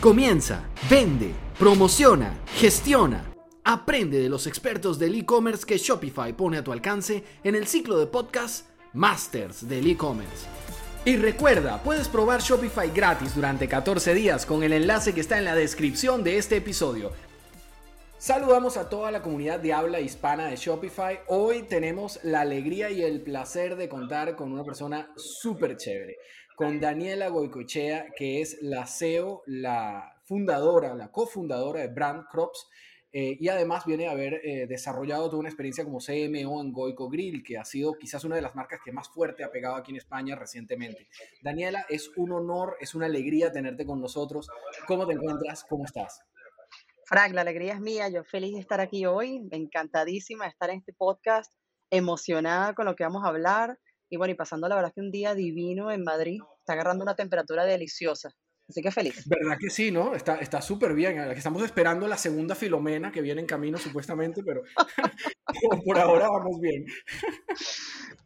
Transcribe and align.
Comienza, 0.00 0.62
vende, 0.90 1.32
promociona, 1.58 2.38
gestiona. 2.56 3.24
Aprende 3.64 4.20
de 4.20 4.28
los 4.28 4.46
expertos 4.46 4.98
del 4.98 5.14
e-commerce 5.14 5.64
que 5.64 5.78
Shopify 5.78 6.34
pone 6.34 6.58
a 6.58 6.62
tu 6.62 6.70
alcance 6.70 7.24
en 7.42 7.54
el 7.54 7.66
ciclo 7.66 7.98
de 7.98 8.06
podcast 8.06 8.68
Masters 8.92 9.66
del 9.66 9.86
e-commerce. 9.86 10.46
Y 11.06 11.16
recuerda, 11.16 11.82
puedes 11.82 12.08
probar 12.08 12.42
Shopify 12.42 12.90
gratis 12.90 13.34
durante 13.34 13.68
14 13.68 14.12
días 14.12 14.44
con 14.44 14.62
el 14.62 14.74
enlace 14.74 15.14
que 15.14 15.22
está 15.22 15.38
en 15.38 15.46
la 15.46 15.54
descripción 15.54 16.22
de 16.22 16.36
este 16.36 16.56
episodio. 16.56 17.12
Saludamos 18.18 18.76
a 18.76 18.90
toda 18.90 19.10
la 19.10 19.22
comunidad 19.22 19.60
de 19.60 19.72
habla 19.72 20.00
hispana 20.00 20.46
de 20.46 20.56
Shopify. 20.56 21.20
Hoy 21.26 21.62
tenemos 21.62 22.20
la 22.22 22.42
alegría 22.42 22.90
y 22.90 23.02
el 23.02 23.22
placer 23.22 23.76
de 23.76 23.88
contar 23.88 24.36
con 24.36 24.52
una 24.52 24.62
persona 24.62 25.10
súper 25.16 25.78
chévere 25.78 26.16
con 26.56 26.80
Daniela 26.80 27.28
Goicochea, 27.28 28.06
que 28.16 28.40
es 28.40 28.58
la 28.62 28.86
CEO, 28.86 29.42
la 29.46 30.16
fundadora, 30.24 30.94
la 30.94 31.12
cofundadora 31.12 31.80
de 31.80 31.88
Brand 31.88 32.24
Crops. 32.30 32.66
Eh, 33.12 33.36
y 33.38 33.48
además 33.48 33.84
viene 33.86 34.08
a 34.08 34.10
haber 34.10 34.40
eh, 34.44 34.66
desarrollado 34.66 35.26
toda 35.26 35.38
una 35.38 35.48
experiencia 35.48 35.84
como 35.84 35.98
CMO 35.98 36.60
en 36.60 36.72
Goico 36.72 37.08
Grill, 37.08 37.42
que 37.42 37.56
ha 37.56 37.64
sido 37.64 37.94
quizás 37.94 38.24
una 38.24 38.36
de 38.36 38.42
las 38.42 38.54
marcas 38.54 38.80
que 38.84 38.90
más 38.90 39.08
fuerte 39.08 39.44
ha 39.44 39.50
pegado 39.50 39.76
aquí 39.76 39.92
en 39.92 39.98
España 39.98 40.34
recientemente. 40.34 41.08
Daniela, 41.42 41.86
es 41.88 42.10
un 42.16 42.32
honor, 42.32 42.76
es 42.80 42.94
una 42.94 43.06
alegría 43.06 43.52
tenerte 43.52 43.86
con 43.86 44.00
nosotros. 44.00 44.48
¿Cómo 44.86 45.06
te 45.06 45.12
encuentras? 45.12 45.64
¿Cómo 45.64 45.84
estás? 45.84 46.22
Frank, 47.04 47.32
la 47.34 47.42
alegría 47.42 47.74
es 47.74 47.80
mía. 47.80 48.08
Yo 48.08 48.24
feliz 48.24 48.54
de 48.54 48.60
estar 48.60 48.80
aquí 48.80 49.06
hoy, 49.06 49.46
encantadísima 49.50 50.44
de 50.44 50.50
estar 50.50 50.70
en 50.70 50.78
este 50.78 50.92
podcast, 50.92 51.52
emocionada 51.90 52.74
con 52.74 52.86
lo 52.86 52.96
que 52.96 53.04
vamos 53.04 53.24
a 53.24 53.28
hablar. 53.28 53.78
Y 54.08 54.16
bueno, 54.16 54.32
y 54.32 54.36
pasando 54.36 54.68
la 54.68 54.76
verdad 54.76 54.92
que 54.94 55.00
un 55.00 55.10
día 55.10 55.34
divino 55.34 55.90
en 55.90 56.04
Madrid, 56.04 56.40
está 56.66 56.72
agarrando 56.72 57.04
una 57.04 57.14
temperatura 57.14 57.64
deliciosa. 57.64 58.30
Así 58.68 58.82
que 58.82 58.90
feliz. 58.90 59.22
¿Verdad 59.28 59.56
que 59.60 59.70
sí, 59.70 59.92
no? 59.92 60.16
Está 60.16 60.60
súper 60.60 60.94
bien. 60.94 61.18
Estamos 61.30 61.62
esperando 61.62 62.08
la 62.08 62.16
segunda 62.16 62.56
Filomena 62.56 63.12
que 63.12 63.22
viene 63.22 63.40
en 63.40 63.46
camino 63.46 63.78
supuestamente, 63.78 64.42
pero 64.42 64.62
por 65.84 65.96
ahora 65.96 66.28
vamos 66.28 66.60
bien. 66.60 66.84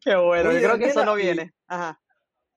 Qué 0.00 0.16
bueno, 0.16 0.52
yo 0.52 0.58
creo 0.60 0.78
que 0.78 0.86
eso 0.86 1.04
no 1.04 1.14
viene. 1.14 1.52
Ajá. 1.66 2.00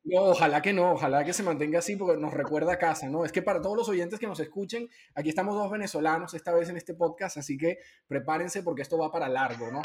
No, 0.06 0.22
ojalá 0.22 0.62
que 0.62 0.72
no, 0.72 0.94
ojalá 0.94 1.26
que 1.26 1.34
se 1.34 1.44
mantenga 1.44 1.80
así 1.80 1.98
porque 1.98 2.20
nos 2.20 2.34
recuerda 2.34 2.74
a 2.74 2.80
casa, 2.80 3.10
¿no? 3.10 3.26
Es 3.26 3.32
que 3.34 3.42
para 3.42 3.62
todos 3.62 3.78
los 3.78 3.90
oyentes 3.90 4.20
que 4.20 4.28
nos 4.28 4.40
escuchen, 4.40 4.90
aquí 5.16 5.30
estamos 5.30 5.56
dos 5.56 5.70
venezolanos 5.72 6.34
esta 6.34 6.54
vez 6.54 6.70
en 6.70 6.78
este 6.78 6.94
podcast, 6.94 7.38
así 7.38 7.58
que 7.58 7.80
prepárense 8.08 8.64
porque 8.64 8.82
esto 8.82 8.98
va 8.98 9.12
para 9.12 9.30
largo, 9.30 9.72
¿no? 9.72 9.82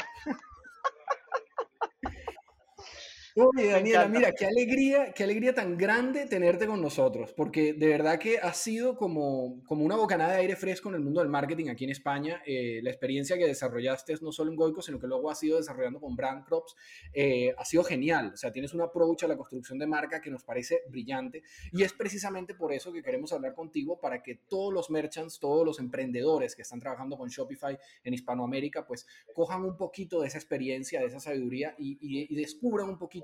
Oye, 3.35 3.67
Daniela, 3.67 4.07
mira, 4.07 4.31
qué 4.31 4.45
alegría, 4.45 5.13
qué 5.13 5.23
alegría 5.23 5.53
tan 5.53 5.77
grande 5.77 6.25
tenerte 6.25 6.65
con 6.65 6.81
nosotros, 6.81 7.31
porque 7.33 7.73
de 7.73 7.87
verdad 7.87 8.17
que 8.17 8.39
ha 8.39 8.53
sido 8.53 8.95
como, 8.95 9.63
como 9.65 9.85
una 9.85 9.95
bocanada 9.95 10.33
de 10.33 10.39
aire 10.39 10.55
fresco 10.55 10.89
en 10.89 10.95
el 10.95 11.01
mundo 11.01 11.21
del 11.21 11.29
marketing 11.29 11.69
aquí 11.69 11.83
en 11.83 11.91
España. 11.91 12.41
Eh, 12.45 12.79
la 12.81 12.89
experiencia 12.89 13.37
que 13.37 13.45
desarrollaste 13.45 14.15
no 14.21 14.31
solo 14.31 14.49
en 14.49 14.57
Goico, 14.57 14.81
sino 14.81 14.99
que 14.99 15.05
luego 15.05 15.29
has 15.29 15.43
ido 15.43 15.57
desarrollando 15.57 15.99
con 15.99 16.15
Brand 16.15 16.43
Crops, 16.43 16.75
eh, 17.13 17.53
ha 17.55 17.65
sido 17.65 17.83
genial. 17.83 18.31
O 18.33 18.37
sea, 18.37 18.51
tienes 18.51 18.73
un 18.73 18.81
approach 18.81 19.23
a 19.23 19.27
la 19.27 19.37
construcción 19.37 19.77
de 19.77 19.85
marca 19.85 20.21
que 20.21 20.31
nos 20.31 20.43
parece 20.43 20.81
brillante 20.89 21.43
y 21.71 21.83
es 21.83 21.93
precisamente 21.93 22.55
por 22.55 22.73
eso 22.73 22.91
que 22.91 23.03
queremos 23.03 23.31
hablar 23.31 23.53
contigo 23.53 23.99
para 23.99 24.23
que 24.23 24.35
todos 24.47 24.73
los 24.73 24.89
merchants, 24.89 25.39
todos 25.39 25.65
los 25.65 25.79
emprendedores 25.79 26.55
que 26.55 26.63
están 26.63 26.79
trabajando 26.79 27.15
con 27.17 27.29
Shopify 27.29 27.77
en 28.03 28.13
Hispanoamérica, 28.13 28.87
pues 28.87 29.05
cojan 29.33 29.63
un 29.63 29.77
poquito 29.77 30.21
de 30.21 30.27
esa 30.27 30.39
experiencia, 30.39 30.99
de 30.99 31.07
esa 31.07 31.19
sabiduría 31.19 31.75
y, 31.77 31.97
y 32.01 32.35
descubran 32.35 32.89
un 32.89 32.97
poquito 32.97 33.18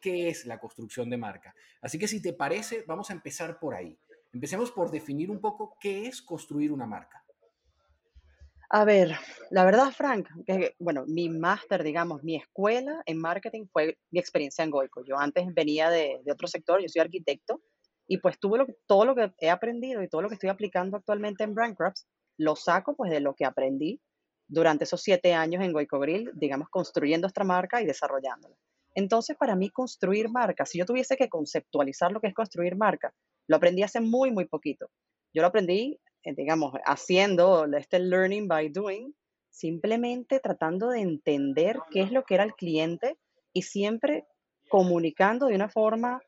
qué 0.00 0.28
es 0.28 0.46
la 0.46 0.58
construcción 0.58 1.10
de 1.10 1.16
marca. 1.16 1.54
Así 1.80 1.98
que 1.98 2.08
si 2.08 2.22
te 2.22 2.32
parece, 2.32 2.84
vamos 2.86 3.10
a 3.10 3.14
empezar 3.14 3.58
por 3.58 3.74
ahí. 3.74 3.98
Empecemos 4.32 4.70
por 4.70 4.90
definir 4.90 5.30
un 5.30 5.40
poco 5.40 5.76
qué 5.80 6.06
es 6.06 6.22
construir 6.22 6.72
una 6.72 6.86
marca. 6.86 7.24
A 8.70 8.84
ver, 8.84 9.16
la 9.50 9.64
verdad, 9.64 9.90
Frank, 9.92 10.28
bueno, 10.78 11.04
mi 11.06 11.30
máster, 11.30 11.82
digamos, 11.82 12.22
mi 12.22 12.36
escuela 12.36 13.02
en 13.06 13.18
marketing 13.18 13.66
fue 13.72 13.96
mi 14.10 14.20
experiencia 14.20 14.62
en 14.62 14.70
Goico. 14.70 15.02
Yo 15.06 15.18
antes 15.18 15.46
venía 15.54 15.88
de, 15.88 16.20
otro 16.30 16.46
sector, 16.48 16.82
yo 16.82 16.88
soy 16.88 17.00
arquitecto, 17.00 17.62
y 18.06 18.18
pues 18.18 18.38
tuve 18.38 18.66
todo 18.86 19.06
lo 19.06 19.14
que 19.14 19.32
he 19.40 19.48
aprendido 19.48 20.02
y 20.02 20.08
todo 20.08 20.20
lo 20.20 20.28
que 20.28 20.34
estoy 20.34 20.50
aplicando 20.50 20.98
actualmente 20.98 21.44
en 21.44 21.54
Brandcrafts, 21.54 22.06
lo 22.36 22.56
saco 22.56 22.94
pues 22.94 23.10
de 23.10 23.20
lo 23.20 23.34
que 23.34 23.46
aprendí 23.46 24.02
durante 24.46 24.84
esos 24.84 25.02
siete 25.02 25.32
años 25.32 25.62
en 25.64 25.72
Goico 25.72 25.98
Grill, 25.98 26.30
digamos, 26.34 26.68
construyendo 26.68 27.26
esta 27.26 27.44
marca 27.44 27.80
y 27.80 27.86
desarrollándola. 27.86 28.54
Entonces, 28.98 29.36
para 29.36 29.54
mí, 29.54 29.70
construir 29.70 30.28
marca, 30.28 30.66
si 30.66 30.76
yo 30.76 30.84
tuviese 30.84 31.16
que 31.16 31.28
conceptualizar 31.28 32.10
lo 32.10 32.20
que 32.20 32.26
es 32.26 32.34
construir 32.34 32.74
marca, 32.74 33.14
lo 33.46 33.54
aprendí 33.54 33.84
hace 33.84 34.00
muy, 34.00 34.32
muy 34.32 34.46
poquito. 34.46 34.90
Yo 35.32 35.40
lo 35.40 35.46
aprendí, 35.46 36.00
eh, 36.24 36.34
digamos, 36.34 36.72
haciendo 36.84 37.64
este 37.76 38.00
learning 38.00 38.48
by 38.48 38.70
doing, 38.70 39.14
simplemente 39.50 40.40
tratando 40.40 40.88
de 40.88 41.02
entender 41.02 41.78
qué 41.92 42.00
es 42.00 42.10
lo 42.10 42.24
que 42.24 42.34
era 42.34 42.42
el 42.42 42.54
cliente 42.54 43.16
y 43.52 43.62
siempre 43.62 44.26
comunicando 44.68 45.46
de 45.46 45.54
una 45.54 45.68
forma 45.68 46.20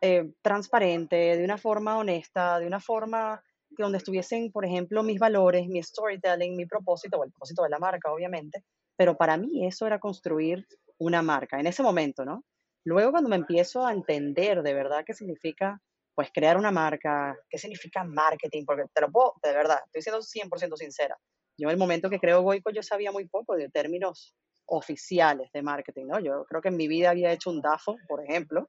eh, 0.00 0.32
transparente, 0.42 1.36
de 1.36 1.44
una 1.44 1.58
forma 1.58 1.96
honesta, 1.96 2.58
de 2.58 2.66
una 2.66 2.80
forma 2.80 3.40
que 3.76 3.84
donde 3.84 3.98
estuviesen, 3.98 4.50
por 4.50 4.64
ejemplo, 4.64 5.04
mis 5.04 5.20
valores, 5.20 5.68
mi 5.68 5.80
storytelling, 5.80 6.56
mi 6.56 6.66
propósito, 6.66 7.18
o 7.18 7.24
el 7.24 7.30
propósito 7.30 7.62
de 7.62 7.70
la 7.70 7.78
marca, 7.78 8.12
obviamente. 8.12 8.64
Pero 8.96 9.16
para 9.16 9.36
mí 9.36 9.64
eso 9.64 9.86
era 9.86 10.00
construir 10.00 10.66
una 10.98 11.22
marca, 11.22 11.58
en 11.60 11.66
ese 11.66 11.82
momento, 11.82 12.24
¿no? 12.24 12.44
Luego 12.84 13.10
cuando 13.10 13.28
me 13.30 13.36
empiezo 13.36 13.86
a 13.86 13.92
entender 13.92 14.62
de 14.62 14.74
verdad 14.74 15.04
qué 15.04 15.12
significa, 15.14 15.80
pues, 16.14 16.30
crear 16.32 16.56
una 16.56 16.70
marca, 16.70 17.36
qué 17.50 17.58
significa 17.58 18.04
marketing, 18.04 18.64
porque 18.64 18.84
te 18.94 19.00
lo 19.00 19.10
puedo, 19.10 19.34
de 19.42 19.52
verdad, 19.52 19.78
estoy 19.86 20.02
siendo 20.02 20.22
100% 20.22 20.76
sincera. 20.76 21.16
Yo 21.58 21.68
en 21.68 21.72
el 21.72 21.78
momento 21.78 22.10
que 22.10 22.20
creo 22.20 22.42
Goico 22.42 22.70
yo 22.70 22.82
sabía 22.82 23.12
muy 23.12 23.28
poco 23.28 23.56
de 23.56 23.68
términos 23.70 24.34
oficiales 24.66 25.50
de 25.52 25.62
marketing, 25.62 26.06
¿no? 26.06 26.20
Yo 26.20 26.44
creo 26.48 26.60
que 26.60 26.68
en 26.68 26.76
mi 26.76 26.88
vida 26.88 27.10
había 27.10 27.32
hecho 27.32 27.50
un 27.50 27.60
DAFO, 27.60 27.96
por 28.08 28.22
ejemplo, 28.24 28.68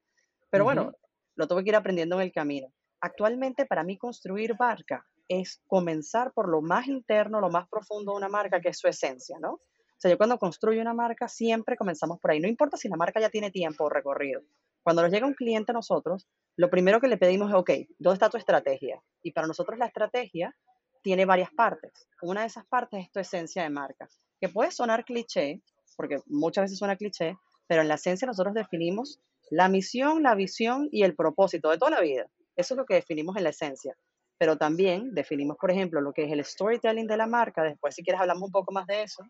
pero 0.49 0.63
bueno, 0.63 0.93
lo 1.35 1.47
tuve 1.47 1.63
que 1.63 1.69
ir 1.69 1.75
aprendiendo 1.75 2.15
en 2.15 2.21
el 2.23 2.31
camino. 2.31 2.67
Actualmente 3.01 3.65
para 3.65 3.83
mí 3.83 3.97
construir 3.97 4.55
marca 4.57 5.05
es 5.27 5.61
comenzar 5.67 6.31
por 6.33 6.49
lo 6.49 6.61
más 6.61 6.87
interno, 6.87 7.41
lo 7.41 7.49
más 7.49 7.67
profundo 7.69 8.13
de 8.13 8.17
una 8.17 8.29
marca, 8.29 8.61
que 8.61 8.69
es 8.69 8.79
su 8.79 8.87
esencia, 8.87 9.37
¿no? 9.39 9.59
O 9.97 9.99
sea, 9.99 10.11
yo 10.11 10.17
cuando 10.17 10.37
construyo 10.37 10.79
una 10.79 10.93
marca 10.93 11.27
siempre 11.27 11.75
comenzamos 11.75 12.19
por 12.19 12.29
ahí. 12.29 12.39
No 12.39 12.47
importa 12.47 12.77
si 12.77 12.87
la 12.87 12.97
marca 12.97 13.19
ya 13.19 13.31
tiene 13.31 13.49
tiempo 13.49 13.85
o 13.85 13.89
recorrido. 13.89 14.41
Cuando 14.83 15.01
nos 15.01 15.11
llega 15.11 15.25
un 15.25 15.33
cliente 15.33 15.71
a 15.71 15.73
nosotros, 15.73 16.27
lo 16.55 16.69
primero 16.69 17.01
que 17.01 17.07
le 17.07 17.17
pedimos 17.17 17.49
es, 17.49 17.55
ok, 17.55 17.71
¿dónde 17.97 18.13
está 18.13 18.29
tu 18.29 18.37
estrategia? 18.37 19.01
Y 19.23 19.31
para 19.31 19.47
nosotros 19.47 19.79
la 19.79 19.87
estrategia 19.87 20.55
tiene 21.01 21.25
varias 21.25 21.49
partes. 21.49 22.07
Una 22.21 22.41
de 22.41 22.47
esas 22.47 22.67
partes 22.67 23.05
es 23.05 23.11
tu 23.11 23.19
esencia 23.19 23.63
de 23.63 23.71
marca, 23.71 24.07
que 24.39 24.49
puede 24.49 24.69
sonar 24.69 25.03
cliché, 25.03 25.63
porque 25.95 26.19
muchas 26.27 26.65
veces 26.65 26.77
suena 26.77 26.95
cliché, 26.95 27.35
pero 27.65 27.81
en 27.81 27.87
la 27.87 27.95
esencia 27.95 28.27
nosotros 28.27 28.53
definimos 28.53 29.19
la 29.49 29.67
misión, 29.67 30.21
la 30.21 30.35
visión 30.35 30.89
y 30.91 31.03
el 31.03 31.15
propósito 31.15 31.71
de 31.71 31.79
toda 31.79 31.91
la 31.91 32.01
vida. 32.01 32.27
Eso 32.55 32.75
es 32.75 32.77
lo 32.77 32.85
que 32.85 32.93
definimos 32.93 33.35
en 33.35 33.45
la 33.45 33.49
esencia. 33.49 33.97
Pero 34.37 34.57
también 34.57 35.15
definimos, 35.15 35.57
por 35.57 35.71
ejemplo, 35.71 36.01
lo 36.01 36.13
que 36.13 36.25
es 36.25 36.31
el 36.31 36.45
storytelling 36.45 37.07
de 37.07 37.17
la 37.17 37.25
marca. 37.25 37.63
Después, 37.63 37.95
si 37.95 38.03
quieres, 38.03 38.21
hablamos 38.21 38.43
un 38.43 38.51
poco 38.51 38.71
más 38.71 38.85
de 38.85 39.01
eso 39.01 39.23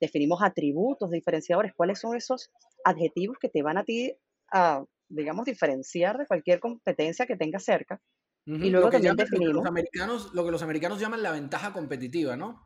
definimos 0.00 0.42
atributos 0.42 1.10
diferenciadores, 1.10 1.72
cuáles 1.74 2.00
son 2.00 2.16
esos 2.16 2.50
adjetivos 2.84 3.38
que 3.38 3.48
te 3.48 3.62
van 3.62 3.78
a 3.78 3.84
ti 3.84 4.12
a, 4.52 4.84
digamos, 5.08 5.44
diferenciar 5.44 6.18
de 6.18 6.26
cualquier 6.26 6.60
competencia 6.60 7.26
que 7.26 7.36
tengas 7.36 7.64
cerca. 7.64 8.00
Y 8.46 8.70
luego 8.70 8.88
también 8.90 9.14
definimos... 9.14 9.56
Lo 9.56 9.60
que, 9.60 9.64
los 9.64 9.66
americanos, 9.66 10.34
lo 10.34 10.44
que 10.44 10.50
los 10.50 10.62
americanos 10.62 11.00
llaman 11.00 11.22
la 11.22 11.32
ventaja 11.32 11.72
competitiva, 11.72 12.34
¿no? 12.34 12.62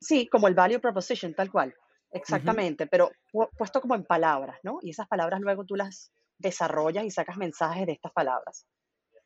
Sí, 0.00 0.26
como 0.26 0.48
el 0.48 0.54
value 0.54 0.80
proposition, 0.80 1.32
tal 1.34 1.50
cual. 1.50 1.72
Exactamente, 2.10 2.86
pero 2.86 3.10
puesto 3.56 3.80
como 3.80 3.94
en 3.94 4.04
palabras, 4.04 4.58
¿no? 4.64 4.78
Y 4.82 4.90
esas 4.90 5.08
palabras 5.08 5.40
luego 5.40 5.64
tú 5.64 5.76
las 5.76 6.12
desarrollas 6.38 7.04
y 7.04 7.10
sacas 7.10 7.36
mensajes 7.36 7.86
de 7.86 7.92
estas 7.92 8.12
palabras. 8.12 8.66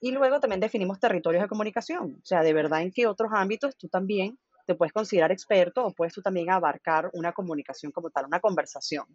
Y 0.01 0.13
luego 0.13 0.39
también 0.39 0.61
definimos 0.61 1.01
territorios 1.01 1.43
de 1.43 1.49
comunicación, 1.49 2.19
o 2.23 2.25
sea, 2.25 2.43
de 2.43 2.53
verdad 2.53 2.83
en 2.83 2.93
qué 2.93 3.07
otros 3.07 3.31
ámbitos 3.33 3.77
tú 3.77 3.89
también 3.89 4.39
te 4.67 4.75
puedes 4.75 4.93
considerar 4.93 5.33
experto 5.33 5.85
o 5.85 5.93
puedes 5.93 6.13
tú 6.13 6.23
también 6.23 6.51
abarcar 6.51 7.11
una 7.13 7.33
comunicación 7.33 7.93
como 7.93 8.11
tal, 8.11 8.27
una 8.27 8.41
conversación. 8.41 9.07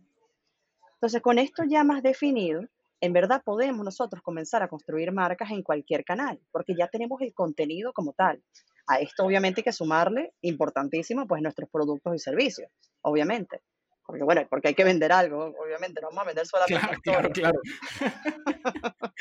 Entonces, 0.93 1.21
con 1.21 1.39
esto 1.39 1.63
ya 1.67 1.83
más 1.83 2.03
definido, 2.03 2.61
en 3.01 3.13
verdad 3.13 3.41
podemos 3.43 3.83
nosotros 3.83 4.21
comenzar 4.21 4.63
a 4.63 4.67
construir 4.67 5.11
marcas 5.11 5.51
en 5.51 5.63
cualquier 5.63 6.05
canal, 6.05 6.39
porque 6.51 6.75
ya 6.77 6.87
tenemos 6.87 7.21
el 7.21 7.33
contenido 7.33 7.91
como 7.93 8.13
tal. 8.13 8.41
A 8.87 8.99
esto 8.99 9.25
obviamente 9.25 9.61
hay 9.61 9.63
que 9.63 9.73
sumarle, 9.73 10.33
importantísimo, 10.41 11.27
pues 11.27 11.41
nuestros 11.41 11.69
productos 11.69 12.15
y 12.15 12.19
servicios, 12.19 12.69
obviamente. 13.01 13.61
Porque 14.05 14.23
bueno, 14.23 14.45
porque 14.49 14.69
hay 14.69 14.73
que 14.75 14.83
vender 14.83 15.11
algo, 15.11 15.53
obviamente, 15.63 16.01
no 16.01 16.09
vamos 16.09 16.23
a 16.23 16.27
vender 16.27 16.45
solamente. 16.45 17.01
Claro, 17.01 17.29
claro, 17.31 17.59
claro. 17.59 17.59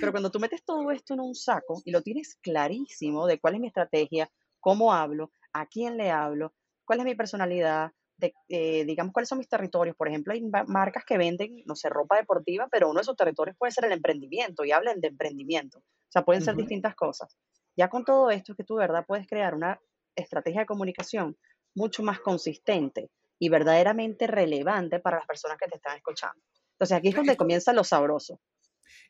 Pero 0.00 0.12
cuando 0.12 0.30
tú 0.30 0.38
metes 0.38 0.64
todo 0.64 0.90
esto 0.90 1.14
en 1.14 1.20
un 1.20 1.34
saco 1.34 1.80
y 1.84 1.90
lo 1.90 2.02
tienes 2.02 2.36
clarísimo 2.42 3.26
de 3.26 3.38
cuál 3.38 3.54
es 3.54 3.60
mi 3.60 3.68
estrategia, 3.68 4.28
cómo 4.66 4.92
hablo, 4.92 5.30
a 5.52 5.64
quién 5.66 5.96
le 5.96 6.10
hablo, 6.10 6.52
cuál 6.84 6.98
es 6.98 7.04
mi 7.04 7.14
personalidad, 7.14 7.92
eh, 8.48 8.84
digamos 8.84 9.12
cuáles 9.12 9.28
son 9.28 9.38
mis 9.38 9.48
territorios. 9.48 9.94
Por 9.94 10.08
ejemplo, 10.08 10.32
hay 10.32 10.42
marcas 10.66 11.04
que 11.04 11.16
venden, 11.16 11.62
no 11.66 11.76
sé, 11.76 11.88
ropa 11.88 12.16
deportiva, 12.16 12.66
pero 12.68 12.90
uno 12.90 12.98
de 12.98 13.04
sus 13.04 13.14
territorios 13.14 13.56
puede 13.56 13.70
ser 13.70 13.84
el 13.84 13.92
emprendimiento 13.92 14.64
y 14.64 14.72
hablan 14.72 15.00
de 15.00 15.06
emprendimiento. 15.06 15.78
O 15.78 16.10
sea, 16.10 16.24
pueden 16.24 16.42
ser 16.42 16.56
distintas 16.56 16.96
cosas. 16.96 17.38
Ya 17.76 17.88
con 17.88 18.04
todo 18.04 18.28
esto 18.32 18.54
es 18.54 18.56
que 18.56 18.64
tú, 18.64 18.74
¿verdad? 18.74 19.04
Puedes 19.06 19.28
crear 19.28 19.54
una 19.54 19.80
estrategia 20.16 20.62
de 20.62 20.66
comunicación 20.66 21.36
mucho 21.76 22.02
más 22.02 22.18
consistente 22.18 23.12
y 23.38 23.48
verdaderamente 23.48 24.26
relevante 24.26 24.98
para 24.98 25.18
las 25.18 25.26
personas 25.26 25.58
que 25.58 25.68
te 25.68 25.76
están 25.76 25.96
escuchando. 25.96 26.42
Entonces 26.72 26.96
aquí 26.96 27.10
es 27.10 27.14
donde 27.14 27.36
comienza 27.36 27.72
lo 27.72 27.84
sabroso. 27.84 28.40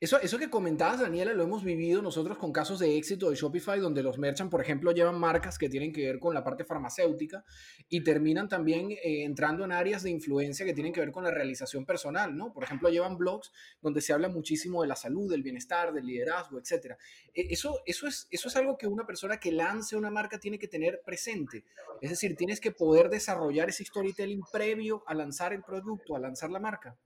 Eso, 0.00 0.20
eso 0.20 0.38
que 0.38 0.50
comentabas, 0.50 1.00
Daniela, 1.00 1.32
lo 1.34 1.44
hemos 1.44 1.64
vivido 1.64 2.02
nosotros 2.02 2.38
con 2.38 2.52
casos 2.52 2.78
de 2.78 2.96
éxito 2.96 3.30
de 3.30 3.36
Shopify, 3.36 3.80
donde 3.80 4.02
los 4.02 4.18
merchants, 4.18 4.50
por 4.50 4.60
ejemplo, 4.60 4.92
llevan 4.92 5.18
marcas 5.18 5.58
que 5.58 5.68
tienen 5.68 5.92
que 5.92 6.06
ver 6.06 6.18
con 6.18 6.34
la 6.34 6.44
parte 6.44 6.64
farmacéutica 6.64 7.44
y 7.88 8.02
terminan 8.02 8.48
también 8.48 8.90
eh, 8.90 9.24
entrando 9.24 9.64
en 9.64 9.72
áreas 9.72 10.02
de 10.02 10.10
influencia 10.10 10.66
que 10.66 10.74
tienen 10.74 10.92
que 10.92 11.00
ver 11.00 11.12
con 11.12 11.24
la 11.24 11.30
realización 11.30 11.86
personal, 11.86 12.36
¿no? 12.36 12.52
Por 12.52 12.64
ejemplo, 12.64 12.88
llevan 12.88 13.16
blogs 13.16 13.52
donde 13.80 14.00
se 14.00 14.12
habla 14.12 14.28
muchísimo 14.28 14.82
de 14.82 14.88
la 14.88 14.96
salud, 14.96 15.30
del 15.30 15.42
bienestar, 15.42 15.92
del 15.92 16.06
liderazgo, 16.06 16.58
etc. 16.58 16.96
E, 17.34 17.52
eso, 17.52 17.80
eso, 17.86 18.06
es, 18.06 18.26
eso 18.30 18.48
es 18.48 18.56
algo 18.56 18.76
que 18.76 18.86
una 18.86 19.06
persona 19.06 19.38
que 19.38 19.52
lance 19.52 19.96
una 19.96 20.10
marca 20.10 20.38
tiene 20.38 20.58
que 20.58 20.68
tener 20.68 21.02
presente. 21.04 21.64
Es 22.00 22.10
decir, 22.10 22.36
tienes 22.36 22.60
que 22.60 22.72
poder 22.72 23.08
desarrollar 23.08 23.68
ese 23.68 23.84
storytelling 23.84 24.42
previo 24.52 25.02
a 25.06 25.14
lanzar 25.14 25.52
el 25.52 25.62
producto, 25.62 26.16
a 26.16 26.20
lanzar 26.20 26.50
la 26.50 26.60
marca. 26.60 26.96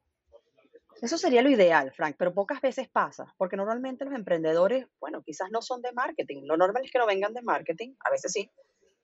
Eso 1.01 1.17
sería 1.17 1.41
lo 1.41 1.49
ideal, 1.49 1.93
Frank, 1.93 2.17
pero 2.19 2.35
pocas 2.35 2.61
veces 2.61 2.89
pasa, 2.89 3.35
porque 3.39 3.57
normalmente 3.57 4.05
los 4.05 4.15
emprendedores, 4.15 4.87
bueno, 5.01 5.23
quizás 5.23 5.51
no 5.51 5.63
son 5.63 5.81
de 5.81 5.93
marketing. 5.93 6.43
Lo 6.45 6.59
normal 6.59 6.85
es 6.85 6.91
que 6.91 6.99
no 6.99 7.07
vengan 7.07 7.33
de 7.33 7.41
marketing, 7.41 7.95
a 8.05 8.11
veces 8.11 8.33
sí, 8.33 8.51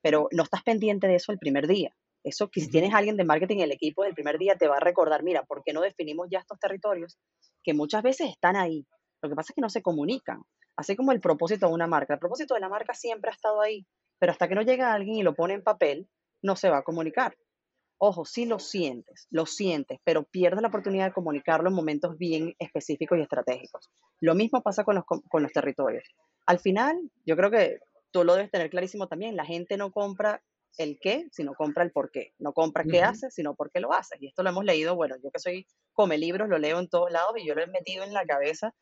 pero 0.02 0.28
no 0.32 0.43
estás 0.43 0.62
pendiente 0.62 1.06
de 1.06 1.14
eso 1.14 1.32
el 1.32 1.38
primer 1.38 1.66
día. 1.66 1.94
Eso, 2.22 2.50
que 2.50 2.60
si 2.60 2.69
tienes 2.69 2.93
a 2.93 2.98
alguien 2.98 3.16
de 3.16 3.25
marketing 3.25 3.58
en 3.58 3.62
el 3.62 3.72
equipo 3.72 4.02
del 4.02 4.12
primer 4.12 4.37
día, 4.37 4.56
te 4.56 4.69
va 4.69 4.76
a 4.76 4.81
recordar, 4.81 5.22
mira, 5.22 5.44
¿por 5.44 5.62
qué 5.64 5.72
no 5.72 5.81
definimos 5.81 6.28
ya 6.31 6.40
estos 6.40 6.58
territorios 6.58 7.19
que 7.62 7.72
muchas 7.72 8.02
veces 8.02 8.28
están 8.28 8.56
ahí? 8.56 8.87
Lo 9.22 9.31
que 9.31 9.34
pasa 9.34 9.52
es 9.52 9.54
que 9.54 9.62
no 9.62 9.70
se 9.70 9.81
comunican. 9.81 10.42
Así 10.76 10.96
como 10.96 11.12
el 11.12 11.20
propósito 11.20 11.69
de 11.69 11.72
una 11.72 11.87
marca. 11.87 12.14
El 12.14 12.20
propósito 12.20 12.54
de 12.54 12.60
la 12.60 12.69
marca 12.69 12.92
siempre 12.92 13.31
ha 13.31 13.34
estado 13.34 13.60
ahí, 13.62 13.87
pero 14.19 14.32
hasta 14.32 14.49
que 14.49 14.54
no 14.54 14.62
llega 14.62 14.92
alguien 14.92 15.16
y 15.16 15.22
lo 15.22 15.34
pone 15.34 15.54
en 15.54 15.62
papel, 15.62 16.08
no 16.42 16.56
se 16.56 16.69
va 16.69 16.78
a 16.78 16.82
comunicar. 16.82 17.37
Ojo, 17.98 18.25
sí 18.25 18.44
lo 18.44 18.58
sientes, 18.58 19.26
lo 19.31 19.46
sientes, 19.46 19.98
pero 20.04 20.25
pierdes 20.25 20.60
la 20.60 20.69
oportunidad 20.69 21.06
de 21.06 21.12
comunicarlo 21.12 21.70
en 21.70 21.75
momentos 21.75 22.19
bien 22.19 22.54
específicos 22.58 23.19
y 23.19 23.22
estratégicos. 23.22 23.90
Lo 24.20 24.34
mismo 24.34 24.62
pasa 24.62 24.84
con 24.84 24.96
los, 24.96 25.04
con 25.06 25.43
los 25.43 25.52
territorios. 25.52 26.04
Al 26.44 26.58
final, 26.58 27.10
yo 27.25 27.37
creo 27.37 27.50
que 27.50 27.78
tú 28.10 28.22
lo 28.22 28.34
debes 28.34 28.50
tener 28.50 28.70
clarísimo 28.70 29.08
también, 29.08 29.37
la 29.37 29.46
gente 29.46 29.76
no 29.76 29.90
compra 29.93 30.43
el 30.78 30.98
qué, 31.00 31.26
sino 31.32 31.54
compra 31.54 31.84
el 31.84 31.90
por 31.90 32.10
qué. 32.10 32.34
No 32.38 32.52
compra 32.52 32.84
qué 32.84 33.02
hace, 33.02 33.31
sino 33.31 33.54
por 33.54 33.70
qué 33.70 33.81
lo 33.81 33.93
hace. 33.93 34.16
Y 34.20 34.28
esto 34.28 34.42
lo 34.42 34.50
hemos 34.50 34.64
leído, 34.64 34.94
bueno, 34.94 35.16
yo 35.22 35.31
que 35.31 35.38
soy 35.38 35.66
come 35.92 36.19
libros, 36.19 36.49
lo 36.49 36.58
leo 36.58 36.78
en 36.78 36.88
todos 36.88 37.10
lados 37.10 37.32
y 37.37 37.46
yo 37.46 37.54
lo 37.54 37.62
he 37.62 37.66
metido 37.66 38.04
en 38.04 38.12
la 38.12 38.26
cabeza 38.26 38.75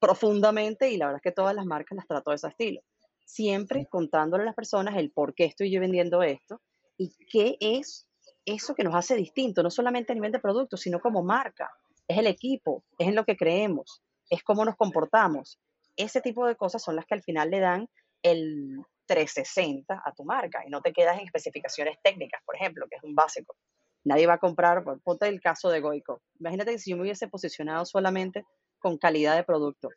profundamente 0.00 0.90
y 0.90 0.96
la 0.96 1.06
verdad 1.06 1.20
es 1.22 1.30
que 1.30 1.34
todas 1.34 1.54
las 1.54 1.66
marcas 1.66 1.96
las 1.96 2.06
trato 2.06 2.30
de 2.30 2.36
ese 2.36 2.48
estilo. 2.48 2.80
Siempre 3.24 3.86
contándole 3.86 4.44
a 4.44 4.46
las 4.46 4.54
personas 4.54 4.96
el 4.96 5.10
por 5.10 5.34
qué 5.34 5.44
estoy 5.44 5.70
yo 5.70 5.80
vendiendo 5.80 6.22
esto 6.22 6.62
y 6.98 7.14
qué 7.30 7.56
es 7.60 8.06
eso 8.44 8.74
que 8.74 8.84
nos 8.84 8.94
hace 8.94 9.14
distinto, 9.14 9.62
no 9.62 9.70
solamente 9.70 10.12
a 10.12 10.14
nivel 10.14 10.32
de 10.32 10.40
producto, 10.40 10.76
sino 10.76 11.00
como 11.00 11.22
marca. 11.22 11.70
Es 12.06 12.18
el 12.18 12.26
equipo, 12.26 12.84
es 12.98 13.08
en 13.08 13.14
lo 13.14 13.24
que 13.24 13.36
creemos, 13.36 14.02
es 14.28 14.42
cómo 14.42 14.64
nos 14.64 14.76
comportamos. 14.76 15.58
Ese 15.96 16.20
tipo 16.20 16.46
de 16.46 16.56
cosas 16.56 16.82
son 16.82 16.96
las 16.96 17.06
que 17.06 17.14
al 17.14 17.22
final 17.22 17.50
le 17.50 17.60
dan 17.60 17.88
el 18.22 18.82
360 19.06 20.02
a 20.04 20.12
tu 20.12 20.24
marca 20.24 20.62
y 20.66 20.70
no 20.70 20.80
te 20.80 20.92
quedas 20.92 21.18
en 21.18 21.24
especificaciones 21.24 21.96
técnicas, 22.02 22.42
por 22.44 22.56
ejemplo, 22.56 22.86
que 22.88 22.96
es 22.96 23.02
un 23.02 23.14
básico. 23.14 23.56
Nadie 24.04 24.26
va 24.26 24.34
a 24.34 24.38
comprar, 24.38 24.84
ponte 25.04 25.28
el 25.28 25.40
caso 25.40 25.70
de 25.70 25.80
Goico. 25.80 26.22
Imagínate 26.38 26.72
que 26.72 26.78
si 26.78 26.90
yo 26.90 26.96
me 26.96 27.02
hubiese 27.02 27.28
posicionado 27.28 27.84
solamente 27.84 28.44
con 28.78 28.96
calidad 28.96 29.36
de 29.36 29.44
producto. 29.44 29.88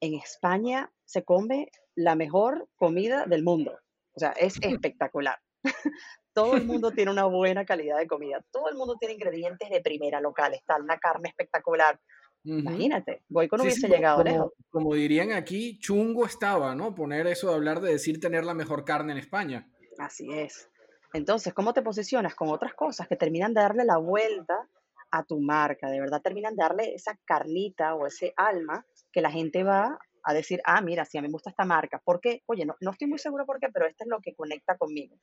En 0.00 0.14
España 0.14 0.90
se 1.04 1.24
come 1.24 1.70
la 1.94 2.14
mejor 2.14 2.68
comida 2.76 3.26
del 3.26 3.42
mundo. 3.42 3.78
O 4.14 4.20
sea, 4.20 4.30
es 4.30 4.56
espectacular. 4.62 5.38
Todo 6.32 6.54
el 6.54 6.66
mundo 6.66 6.90
tiene 6.90 7.10
una 7.10 7.24
buena 7.24 7.64
calidad 7.64 7.98
de 7.98 8.06
comida. 8.06 8.44
Todo 8.50 8.68
el 8.68 8.76
mundo 8.76 8.96
tiene 8.98 9.14
ingredientes 9.14 9.70
de 9.70 9.80
primera 9.80 10.20
local. 10.20 10.52
Está 10.52 10.76
una 10.76 10.98
carne 10.98 11.30
espectacular. 11.30 11.98
Imagínate, 12.44 13.22
voy 13.28 13.48
con 13.48 13.60
hubiese 13.60 13.88
llegado 13.88 14.18
como, 14.18 14.30
lejos. 14.30 14.52
Como 14.70 14.94
dirían 14.94 15.32
aquí, 15.32 15.78
chungo 15.80 16.26
estaba, 16.26 16.74
¿no? 16.74 16.94
Poner 16.94 17.26
eso 17.26 17.48
de 17.48 17.54
hablar 17.54 17.80
de 17.80 17.90
decir 17.90 18.20
tener 18.20 18.44
la 18.44 18.54
mejor 18.54 18.84
carne 18.84 19.12
en 19.12 19.18
España. 19.18 19.68
Así 19.98 20.30
es. 20.32 20.70
Entonces, 21.12 21.54
¿cómo 21.54 21.72
te 21.72 21.82
posicionas 21.82 22.34
con 22.34 22.48
otras 22.50 22.74
cosas 22.74 23.08
que 23.08 23.16
terminan 23.16 23.54
de 23.54 23.62
darle 23.62 23.84
la 23.84 23.96
vuelta 23.96 24.68
a 25.10 25.24
tu 25.24 25.40
marca? 25.40 25.88
De 25.90 26.00
verdad 26.00 26.20
terminan 26.22 26.54
de 26.54 26.62
darle 26.62 26.94
esa 26.94 27.18
carnita 27.24 27.94
o 27.94 28.06
ese 28.06 28.32
alma 28.36 28.86
que 29.10 29.22
la 29.22 29.30
gente 29.30 29.64
va 29.64 29.98
a 30.26 30.34
decir, 30.34 30.60
ah, 30.64 30.80
mira, 30.80 31.04
si 31.04 31.16
a 31.16 31.22
mí 31.22 31.28
me 31.28 31.32
gusta 31.32 31.50
esta 31.50 31.64
marca. 31.64 32.02
¿Por 32.04 32.20
qué? 32.20 32.42
Oye, 32.46 32.66
no, 32.66 32.76
no 32.80 32.90
estoy 32.90 33.06
muy 33.06 33.18
segura 33.18 33.44
por 33.44 33.60
qué, 33.60 33.68
pero 33.72 33.86
esto 33.86 34.04
es 34.04 34.10
lo 34.10 34.20
que 34.20 34.34
conecta 34.34 34.76
conmigo. 34.76 35.16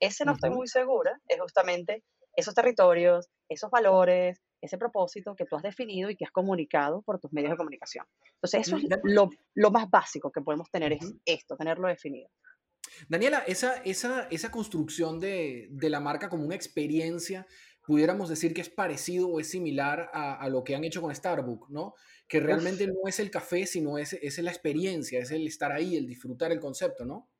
Ese 0.00 0.24
no 0.24 0.32
estoy 0.32 0.50
muy 0.50 0.66
segura, 0.66 1.20
es 1.28 1.40
justamente 1.40 2.04
esos 2.34 2.54
territorios, 2.54 3.28
esos 3.48 3.70
valores, 3.70 4.40
ese 4.60 4.76
propósito 4.76 5.34
que 5.36 5.44
tú 5.44 5.56
has 5.56 5.62
definido 5.62 6.10
y 6.10 6.16
que 6.16 6.24
has 6.24 6.32
comunicado 6.32 7.02
por 7.02 7.20
tus 7.20 7.32
medios 7.32 7.52
de 7.52 7.56
comunicación. 7.56 8.04
Entonces, 8.34 8.66
eso 8.66 8.76
es 8.76 8.84
lo, 9.04 9.30
lo 9.54 9.70
más 9.70 9.88
básico 9.88 10.30
que 10.32 10.40
podemos 10.40 10.70
tener, 10.70 10.92
es 10.92 11.14
esto, 11.24 11.56
tenerlo 11.56 11.88
definido. 11.88 12.28
Daniela, 13.08 13.44
esa, 13.46 13.76
esa, 13.84 14.28
esa 14.30 14.50
construcción 14.50 15.20
de, 15.20 15.68
de, 15.70 15.90
la 15.90 16.00
marca 16.00 16.28
como 16.28 16.44
una 16.44 16.54
experiencia, 16.54 17.46
pudiéramos 17.88 18.28
decir 18.28 18.52
que 18.52 18.60
es 18.60 18.68
parecido 18.68 19.28
o 19.28 19.40
es 19.40 19.48
similar 19.48 20.10
a, 20.12 20.34
a 20.34 20.50
lo 20.50 20.62
que 20.62 20.76
han 20.76 20.84
hecho 20.84 21.00
con 21.00 21.14
Starbucks, 21.14 21.70
¿no? 21.70 21.94
Que 22.28 22.38
realmente 22.38 22.86
no 22.86 23.08
es 23.08 23.18
el 23.18 23.30
café, 23.30 23.64
sino 23.64 23.96
es, 23.96 24.12
es 24.12 24.36
la 24.40 24.50
experiencia, 24.50 25.20
es 25.20 25.30
el 25.30 25.46
estar 25.46 25.72
ahí, 25.72 25.96
el 25.96 26.06
disfrutar 26.06 26.52
el 26.52 26.60
concepto, 26.60 27.06
¿no? 27.06 27.30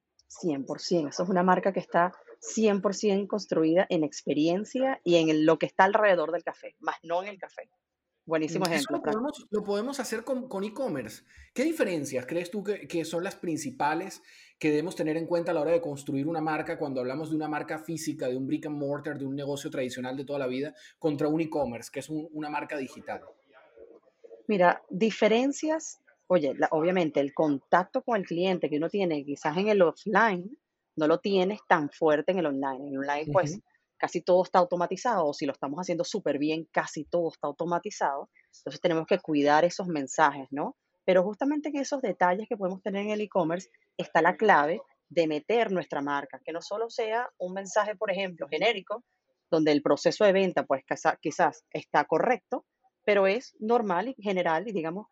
100%. 0.42 1.10
Eso 1.10 1.22
es 1.22 1.28
una 1.28 1.42
marca 1.42 1.74
que 1.74 1.80
está 1.80 2.14
100% 2.40 3.26
construida 3.26 3.86
en 3.90 4.04
experiencia 4.04 5.02
y 5.04 5.16
en 5.16 5.44
lo 5.44 5.58
que 5.58 5.66
está 5.66 5.84
alrededor 5.84 6.32
del 6.32 6.44
café, 6.44 6.76
más 6.78 6.96
no 7.02 7.22
en 7.22 7.28
el 7.28 7.38
café. 7.38 7.68
Buenísimo 8.28 8.66
ejemplo. 8.66 9.00
Lo 9.50 9.64
podemos, 9.64 10.00
hacer 10.00 10.22
con 10.22 10.62
e-commerce. 10.62 11.22
¿Qué 11.54 11.64
diferencias 11.64 12.26
crees 12.26 12.50
tú 12.50 12.62
que, 12.62 13.04
son 13.06 13.24
las 13.24 13.36
principales 13.36 14.22
que 14.58 14.68
debemos 14.68 14.94
tener 14.94 15.16
en 15.16 15.24
cuenta 15.24 15.52
a 15.52 15.54
la 15.54 15.62
hora 15.62 15.72
de 15.72 15.80
construir 15.80 16.26
una 16.26 16.42
marca 16.42 16.78
cuando 16.78 17.00
hablamos 17.00 17.30
de 17.30 17.36
una 17.36 17.48
marca 17.48 17.78
física, 17.78 18.28
de 18.28 18.36
un 18.36 18.46
brick 18.46 18.66
and 18.66 18.76
mortar, 18.76 19.18
de 19.18 19.24
un 19.24 19.34
negocio 19.34 19.70
tradicional 19.70 20.14
de 20.14 20.26
toda 20.26 20.40
la 20.40 20.46
vida, 20.46 20.74
contra 20.98 21.26
un 21.26 21.40
e-commerce, 21.40 21.90
que 21.90 22.00
es 22.00 22.10
una 22.10 22.50
marca 22.50 22.76
digital? 22.76 23.22
Mira, 24.46 24.82
diferencias, 24.90 26.02
oye, 26.26 26.54
obviamente 26.72 27.20
el 27.20 27.32
contacto 27.32 28.02
con 28.02 28.18
el 28.18 28.26
cliente 28.26 28.68
que 28.68 28.76
uno 28.76 28.90
tiene 28.90 29.24
quizás 29.24 29.56
en 29.56 29.68
el 29.68 29.80
offline, 29.80 30.54
no 30.96 31.06
lo 31.06 31.18
tienes 31.18 31.60
tan 31.66 31.88
fuerte 31.88 32.32
en 32.32 32.40
el 32.40 32.46
online. 32.46 32.88
En 32.88 32.92
el 32.92 32.98
online, 32.98 33.32
pues, 33.32 33.58
casi 33.98 34.22
todo 34.22 34.42
está 34.44 34.58
automatizado, 34.60 35.26
o 35.26 35.34
si 35.34 35.44
lo 35.44 35.52
estamos 35.52 35.78
haciendo 35.78 36.04
súper 36.04 36.38
bien, 36.38 36.68
casi 36.72 37.04
todo 37.04 37.28
está 37.28 37.48
automatizado. 37.48 38.30
Entonces 38.58 38.80
tenemos 38.80 39.06
que 39.06 39.18
cuidar 39.18 39.64
esos 39.64 39.86
mensajes, 39.88 40.46
¿no? 40.50 40.76
Pero 41.04 41.22
justamente 41.22 41.70
en 41.70 41.76
esos 41.76 42.00
detalles 42.00 42.46
que 42.48 42.56
podemos 42.56 42.82
tener 42.82 43.02
en 43.02 43.10
el 43.10 43.20
e-commerce 43.20 43.70
está 43.96 44.22
la 44.22 44.36
clave 44.36 44.80
de 45.08 45.26
meter 45.26 45.72
nuestra 45.72 46.02
marca, 46.02 46.40
que 46.44 46.52
no 46.52 46.60
solo 46.60 46.90
sea 46.90 47.28
un 47.38 47.54
mensaje, 47.54 47.96
por 47.96 48.10
ejemplo, 48.10 48.46
genérico, 48.48 49.04
donde 49.50 49.72
el 49.72 49.80
proceso 49.80 50.24
de 50.24 50.32
venta, 50.32 50.64
pues 50.64 50.84
quizás 51.20 51.64
está 51.72 52.04
correcto, 52.04 52.66
pero 53.04 53.26
es 53.26 53.56
normal 53.58 54.14
y 54.14 54.22
general 54.22 54.68
y 54.68 54.72
digamos, 54.72 55.06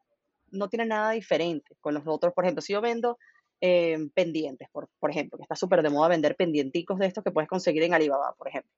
no 0.49 0.69
tiene 0.69 0.85
nada 0.85 1.13
diferente 1.13 1.75
con 1.81 1.95
los 1.95 2.03
otros. 2.07 2.35
Por 2.35 2.45
ejemplo, 2.45 2.61
si 2.61 2.75
yo 2.75 2.83
vendo 2.83 3.17
eh, 3.61 3.99
pendientes, 4.15 4.69
por, 4.71 4.89
por, 4.99 5.11
ejemplo, 5.11 5.39
que 5.39 5.43
está 5.43 5.57
súper 5.57 5.83
de 5.83 5.91
moda 5.91 6.09
vender 6.09 6.37
pendienticos 6.37 6.99
de 6.99 7.07
estos 7.07 7.25
que 7.25 7.31
puedes 7.31 7.49
conseguir 7.49 7.83
en 7.83 7.95
Alibaba, 7.95 8.35
por 8.37 8.49
ejemplo. 8.49 8.71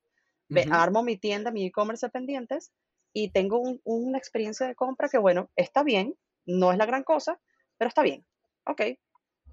Armo 0.71 1.03
mi 1.03 1.17
tienda, 1.17 1.51
mi 1.51 1.67
e-commerce 1.67 2.07
de 2.07 2.11
pendientes 2.11 2.73
y 3.13 3.31
tengo 3.31 3.61
una 3.85 4.19
experiencia 4.19 4.67
de 4.67 4.75
compra 4.75 5.09
que, 5.09 5.19
bueno, 5.19 5.51
está 5.57 5.83
bien, 5.83 6.15
no 6.47 6.73
es 6.73 6.79
la 6.79 6.87
gran 6.87 7.03
cosa, 7.03 7.39
pero 7.77 7.89
está 7.89 8.03
bien. 8.03 8.25
Ok. 8.65 8.83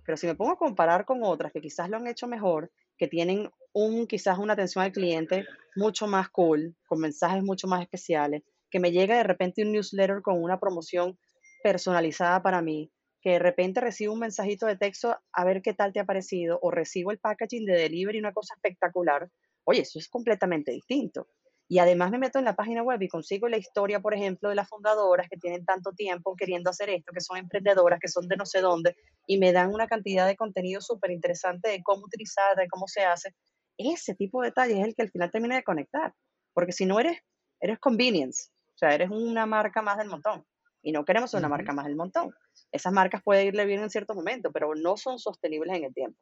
Pero 0.06 0.18
si 0.18 0.28
me 0.28 0.36
pongo 0.36 0.52
a 0.52 0.58
comparar 0.58 1.06
con 1.06 1.24
otras 1.24 1.52
que 1.52 1.62
quizás 1.62 1.90
lo 1.90 1.98
han 1.98 2.08
hecho 2.08 2.28
mejor, 2.28 2.72
que 2.98 3.08
tienen 3.08 3.50
un, 3.74 4.08
quizás 4.08 4.38
una 4.38 4.54
atención 4.54 4.84
al 4.84 4.92
cliente 4.92 5.46
mucho 5.76 6.08
más 6.08 6.30
cool, 6.30 6.76
con 6.88 7.00
mensajes 7.00 7.44
mucho 7.44 7.68
más 7.68 7.82
especiales, 7.82 8.44
que 8.70 8.80
me 8.80 8.92
llega 8.92 9.18
de 9.18 9.24
repente 9.24 9.64
un 9.64 9.72
newsletter 9.72 10.22
con 10.22 10.42
una 10.42 10.60
promoción 10.60 11.18
personalizada 11.64 12.42
para 12.42 12.62
mí, 12.62 12.92
que 13.26 13.32
de 13.32 13.40
repente 13.40 13.82
recibo 13.82 14.14
un 14.14 14.20
mensajito 14.20 14.68
de 14.68 14.78
texto 14.78 15.18
a 15.34 15.44
ver 15.44 15.64
qué 15.64 15.74
tal 15.74 15.92
te 15.92 16.00
ha 16.00 16.06
parecido, 16.06 16.60
o 16.62 16.70
recibo 16.70 17.10
el 17.10 17.18
packaging 17.18 17.66
de 17.66 17.74
delivery, 17.74 18.20
una 18.20 18.32
cosa 18.32 18.54
espectacular, 18.54 19.32
oye, 19.64 19.82
eso 19.82 19.98
es 19.98 20.08
completamente 20.10 20.72
distinto. 20.72 21.28
Y 21.68 21.80
además 21.80 22.12
me 22.12 22.20
meto 22.20 22.38
en 22.38 22.46
la 22.46 22.56
página 22.56 22.84
web 22.84 23.02
y 23.02 23.08
consigo 23.08 23.50
la 23.50 23.58
historia, 23.58 24.00
por 24.00 24.14
ejemplo, 24.14 24.50
de 24.50 24.54
las 24.54 24.70
fundadoras 24.70 25.28
que 25.28 25.38
tienen 25.38 25.66
tanto 25.66 25.92
tiempo 25.94 26.36
queriendo 26.36 26.70
hacer 26.70 26.92
esto, 26.92 27.12
que 27.12 27.20
son 27.20 27.38
emprendedoras, 27.38 28.00
que 28.00 28.10
son 28.10 28.28
de 28.28 28.38
no 28.38 28.46
sé 28.46 28.62
dónde, 28.62 28.96
y 29.26 29.40
me 29.40 29.52
dan 29.52 29.74
una 29.74 29.88
cantidad 29.88 30.28
de 30.28 30.36
contenido 30.36 30.80
súper 30.80 31.10
interesante 31.10 31.70
de 31.70 31.82
cómo 31.82 32.06
utilizar, 32.06 32.56
de 32.56 32.68
cómo 32.68 32.88
se 32.88 33.06
hace. 33.06 33.34
Ese 33.76 34.14
tipo 34.14 34.44
de 34.44 34.50
detalles 34.50 34.78
es 34.78 34.86
el 34.86 34.94
que 34.94 35.02
al 35.02 35.10
final 35.10 35.32
termina 35.32 35.56
de 35.56 35.64
conectar. 35.64 36.14
Porque 36.54 36.74
si 36.74 36.86
no 36.86 37.00
eres, 37.00 37.18
eres 37.60 37.80
convenience, 37.80 38.50
o 38.76 38.78
sea, 38.78 38.94
eres 38.94 39.10
una 39.10 39.48
marca 39.48 39.82
más 39.82 39.98
del 39.98 40.10
montón. 40.10 40.46
Y 40.86 40.92
no 40.92 41.04
queremos 41.04 41.32
ser 41.32 41.40
una 41.40 41.50
marca 41.50 41.74
más 41.74 41.88
del 41.88 41.96
montón. 41.96 42.34
Esas 42.72 42.94
marcas 42.94 43.24
pueden 43.24 43.48
irle 43.48 43.66
bien 43.66 43.82
en 43.82 43.90
cierto 43.90 44.14
momento, 44.14 44.52
pero 44.52 44.76
no 44.76 44.96
son 44.98 45.18
sostenibles 45.18 45.76
en 45.76 45.84
el 45.86 45.94
tiempo. 45.94 46.18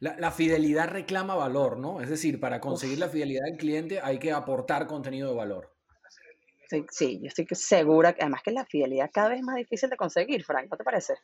La, 0.00 0.30
fidelidad 0.30 0.88
reclama 0.88 1.34
valor, 1.34 1.78
¿no? 1.78 2.02
Es 2.02 2.10
decir, 2.10 2.38
para 2.38 2.60
conseguir 2.60 2.98
la 2.98 3.08
fidelidad 3.08 3.44
del 3.44 3.56
cliente 3.56 4.00
hay 4.02 4.18
que 4.18 4.30
aportar 4.30 4.86
contenido 4.86 5.30
de 5.30 5.36
valor. 5.36 5.74
Sí, 6.68 6.84
sí, 6.90 7.20
yo 7.22 7.28
estoy 7.28 7.46
segura, 7.52 8.14
además 8.20 8.42
que 8.44 8.50
la 8.50 8.66
fidelidad 8.66 9.08
cada 9.10 9.30
vez 9.30 9.38
es 9.38 9.44
más 9.44 9.56
difícil 9.56 9.88
de 9.88 9.96
conseguir, 9.96 10.44
Frank, 10.44 10.68
¿no 10.70 10.76
te 10.76 10.84
parece? 10.84 11.14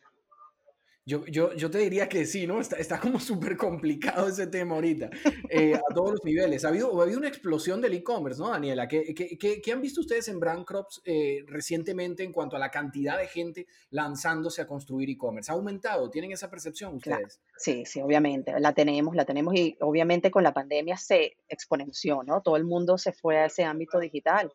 Yo, 1.07 1.27
yo, 1.27 1.53
yo, 1.53 1.71
te 1.71 1.79
diría 1.79 2.09
que 2.09 2.25
sí, 2.25 2.47
¿no? 2.47 2.63
Está, 2.63 2.77
está 2.77 2.99
como 2.99 3.21
súper 3.21 3.59
complicado 3.59 4.27
ese 4.27 4.47
tema 4.47 4.77
ahorita, 4.77 5.11
eh, 5.51 5.75
a 5.75 5.95
todos 5.95 6.13
los 6.13 6.25
niveles. 6.25 6.65
Ha 6.65 6.69
habido, 6.69 6.99
ha 6.99 7.03
habido 7.03 7.19
una 7.19 7.29
explosión 7.29 7.83
del 7.83 7.93
e-commerce, 7.93 8.41
¿no, 8.41 8.49
Daniela? 8.49 8.89
¿Qué, 8.89 9.15
qué, 9.15 9.61
qué, 9.61 9.73
han 9.73 9.83
visto 9.83 10.01
ustedes 10.01 10.29
en 10.29 10.41
Brand 10.41 10.65
Crops 10.65 11.03
eh, 11.05 11.45
recientemente 11.47 12.23
en 12.23 12.33
cuanto 12.33 12.57
a 12.57 12.59
la 12.59 12.71
cantidad 12.71 13.19
de 13.19 13.27
gente 13.27 13.67
lanzándose 13.91 14.63
a 14.63 14.67
construir 14.67 15.11
e-commerce? 15.11 15.53
¿Ha 15.53 15.55
aumentado? 15.55 16.09
¿Tienen 16.09 16.33
esa 16.33 16.49
percepción 16.49 16.95
ustedes? 16.95 17.39
Sí, 17.59 17.85
sí, 17.85 18.01
obviamente. 18.01 18.59
La 18.59 18.73
tenemos, 18.73 19.15
la 19.15 19.27
tenemos 19.27 19.55
y 19.55 19.77
obviamente 19.81 20.31
con 20.31 20.43
la 20.43 20.55
pandemia 20.55 20.97
se 20.97 21.37
exponenció, 21.49 22.23
¿no? 22.23 22.41
Todo 22.41 22.57
el 22.57 22.65
mundo 22.65 22.97
se 22.97 23.13
fue 23.13 23.37
a 23.37 23.47
ese 23.47 23.65
ámbito 23.65 23.99
digital, 23.99 24.51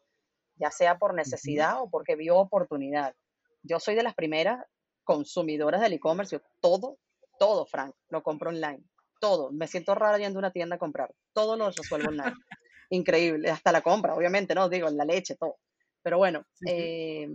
ya 0.56 0.72
sea 0.72 0.98
por 0.98 1.14
necesidad 1.14 1.80
o 1.80 1.92
porque 1.92 2.16
vio 2.16 2.38
oportunidad. 2.38 3.14
Yo 3.62 3.80
soy 3.80 3.94
de 3.94 4.02
las 4.02 4.16
primeras 4.16 4.66
consumidoras 5.10 5.82
del 5.82 5.94
e-commerce, 5.94 6.40
todo, 6.60 7.00
todo, 7.40 7.66
Frank, 7.66 7.96
lo 8.10 8.22
compro 8.22 8.52
online. 8.52 8.84
Todo. 9.20 9.52
Me 9.52 9.66
siento 9.66 9.96
rara 9.96 10.20
yendo 10.20 10.38
a 10.38 10.42
una 10.42 10.52
tienda 10.52 10.76
a 10.76 10.80
comprar. 10.80 11.12
Todo 11.34 11.58
lo 11.58 11.72
resuelvo 11.72 12.10
online. 12.10 12.36
Increíble. 12.92 13.50
Hasta 13.50 13.72
la 13.72 13.82
compra, 13.82 14.14
obviamente, 14.14 14.54
¿no? 14.54 14.70
Digo, 14.70 14.88
la 14.92 15.06
leche, 15.06 15.36
todo. 15.36 15.58
Pero 16.04 16.20
bueno, 16.20 16.46
eh, 16.68 17.28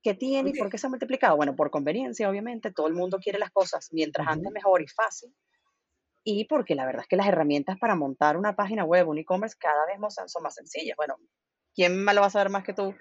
¿qué 0.00 0.14
tiene 0.14 0.50
y 0.50 0.52
por 0.56 0.70
qué 0.70 0.78
se 0.78 0.86
ha 0.86 0.90
multiplicado? 0.90 1.36
Bueno, 1.36 1.56
por 1.56 1.72
conveniencia, 1.72 2.30
obviamente. 2.30 2.70
Todo 2.70 2.86
el 2.86 2.94
mundo 2.94 3.18
quiere 3.18 3.40
las 3.40 3.50
cosas 3.50 3.88
mientras 3.90 4.28
antes 4.28 4.52
mejor 4.52 4.80
y 4.80 4.86
fácil. 4.86 5.34
Y 6.22 6.44
porque 6.44 6.76
la 6.76 6.86
verdad 6.86 7.02
es 7.02 7.08
que 7.08 7.16
las 7.16 7.26
herramientas 7.26 7.80
para 7.80 7.96
montar 7.96 8.36
una 8.36 8.54
página 8.54 8.84
web, 8.84 9.08
un 9.08 9.18
e-commerce, 9.18 9.56
cada 9.58 9.86
vez 9.86 9.96
son 10.28 10.42
más 10.44 10.54
sencillas. 10.54 10.96
Bueno, 10.96 11.16
¿quién 11.74 11.96
me 12.04 12.14
lo 12.14 12.20
va 12.20 12.28
a 12.28 12.30
saber 12.30 12.48
más 12.48 12.62
que 12.62 12.74
tú 12.74 12.94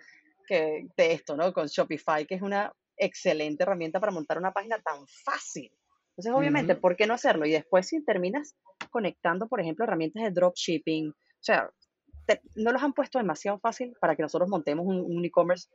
que 0.47 0.87
de 0.97 1.13
esto, 1.13 1.37
¿no? 1.37 1.53
Con 1.53 1.67
Shopify, 1.67 2.25
que 2.25 2.33
es 2.33 2.41
una 2.41 2.73
excelente 3.01 3.63
herramienta 3.63 3.99
para 3.99 4.11
montar 4.11 4.37
una 4.37 4.53
página 4.53 4.79
tan 4.79 5.05
fácil. 5.07 5.71
Entonces, 6.11 6.33
obviamente, 6.33 6.75
¿por 6.75 6.95
qué 6.95 7.07
no 7.07 7.13
hacerlo? 7.13 7.45
Y 7.45 7.51
después, 7.51 7.87
si 7.87 8.03
terminas 8.03 8.55
conectando, 8.89 9.47
por 9.47 9.59
ejemplo, 9.59 9.85
herramientas 9.85 10.23
de 10.23 10.31
dropshipping, 10.31 11.09
o 11.09 11.43
sea, 11.43 11.69
no 12.55 12.71
los 12.71 12.83
han 12.83 12.93
puesto 12.93 13.17
demasiado 13.17 13.59
fácil 13.59 13.93
para 13.99 14.15
que 14.15 14.21
nosotros 14.21 14.49
montemos 14.49 14.85
un, 14.85 15.25
e-commerce 15.25 15.69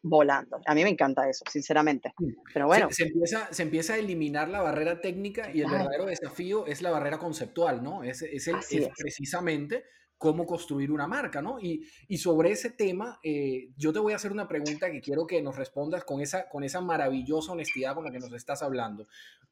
volando. 0.00 0.60
A 0.66 0.74
mí 0.74 0.82
me 0.82 0.90
encanta 0.90 1.28
eso, 1.28 1.44
sinceramente. 1.50 2.14
Pero 2.54 2.66
bueno. 2.66 2.88
Se, 2.90 3.04
empieza, 3.04 3.52
se 3.52 3.62
empieza 3.62 3.94
a 3.94 3.98
eliminar 3.98 4.48
la 4.48 4.62
barrera 4.62 5.00
técnica 5.00 5.50
y 5.52 5.60
el 5.60 5.70
verdadero 5.70 6.06
desafío 6.06 6.66
es 6.66 6.80
la 6.80 6.90
barrera 6.90 7.18
conceptual, 7.18 7.82
¿no? 7.82 8.02
Es, 8.02 8.22
es, 8.22 8.48
el, 8.48 8.56
es, 8.56 8.88
precisamente 8.96 9.84
cómo 10.22 10.46
construir 10.46 10.92
una 10.92 11.08
marca, 11.08 11.42
¿no? 11.42 11.58
Y, 11.58 11.84
sobre 12.16 12.52
ese 12.52 12.70
tema, 12.70 13.18
eh, 13.24 13.70
yo 13.76 13.92
te 13.92 13.98
voy 13.98 14.12
a 14.12 14.16
hacer 14.16 14.30
una 14.30 14.46
pregunta 14.46 14.88
que 14.88 15.00
quiero 15.00 15.26
que 15.26 15.42
nos 15.42 15.56
respondas 15.56 16.04
con 16.04 16.20
esa, 16.20 16.48
con 16.48 16.62
esa 16.62 16.80
maravillosa 16.80 17.50
honestidad 17.50 17.96
con 17.96 18.04
la 18.04 18.12
que 18.12 18.20
nos 18.20 18.32
estás 18.32 18.62
hablando. 18.62 19.08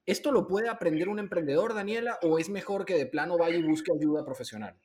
¿Esto 0.07 0.31
lo 0.31 0.47
puede 0.47 0.69
aprender 0.69 1.09
un 1.09 1.19
emprendedor, 1.19 1.75
Daniela, 1.75 2.21
o 2.23 2.39
es 2.39 2.49
mejor 2.49 2.85
que 2.85 2.95
de 2.95 3.07
plano 3.07 3.37
vaya 3.37 3.57
y 3.57 3.65
busque 3.65 3.91
ayuda 3.93 4.25
profesional? 4.25 4.77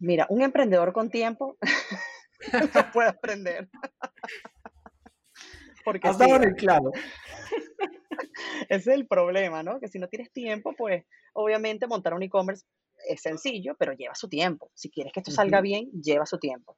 Mira, 0.00 0.26
un 0.30 0.42
emprendedor 0.42 0.92
con 0.92 1.10
tiempo 1.10 1.56
lo 2.74 2.92
puede 2.92 3.10
aprender. 3.10 3.68
Porque 5.84 6.08
Has 6.08 6.18
dado 6.18 6.34
el 6.34 6.56
claro. 6.56 6.90
Ese 8.68 8.90
es 8.90 8.96
el 8.98 9.06
problema, 9.06 9.62
¿no? 9.62 9.78
Que 9.78 9.86
si 9.86 10.00
no 10.00 10.08
tienes 10.08 10.32
tiempo, 10.32 10.74
pues 10.76 11.04
obviamente 11.34 11.86
montar 11.86 12.14
un 12.14 12.24
e-commerce 12.24 12.66
es 13.08 13.22
sencillo, 13.22 13.74
pero 13.78 13.92
lleva 13.92 14.14
su 14.14 14.28
tiempo. 14.28 14.70
Si 14.74 14.90
quieres 14.90 15.12
que 15.12 15.20
esto 15.20 15.30
salga 15.30 15.60
bien, 15.60 15.90
lleva 15.92 16.26
su 16.26 16.38
tiempo. 16.38 16.76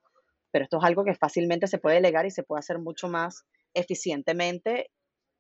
Pero 0.51 0.65
esto 0.65 0.79
es 0.79 0.85
algo 0.85 1.05
que 1.05 1.15
fácilmente 1.15 1.67
se 1.67 1.79
puede 1.79 1.97
delegar 1.97 2.27
y 2.27 2.31
se 2.31 2.43
puede 2.43 2.61
hacer 2.61 2.79
mucho 2.79 3.09
más 3.09 3.45
eficientemente 3.75 4.91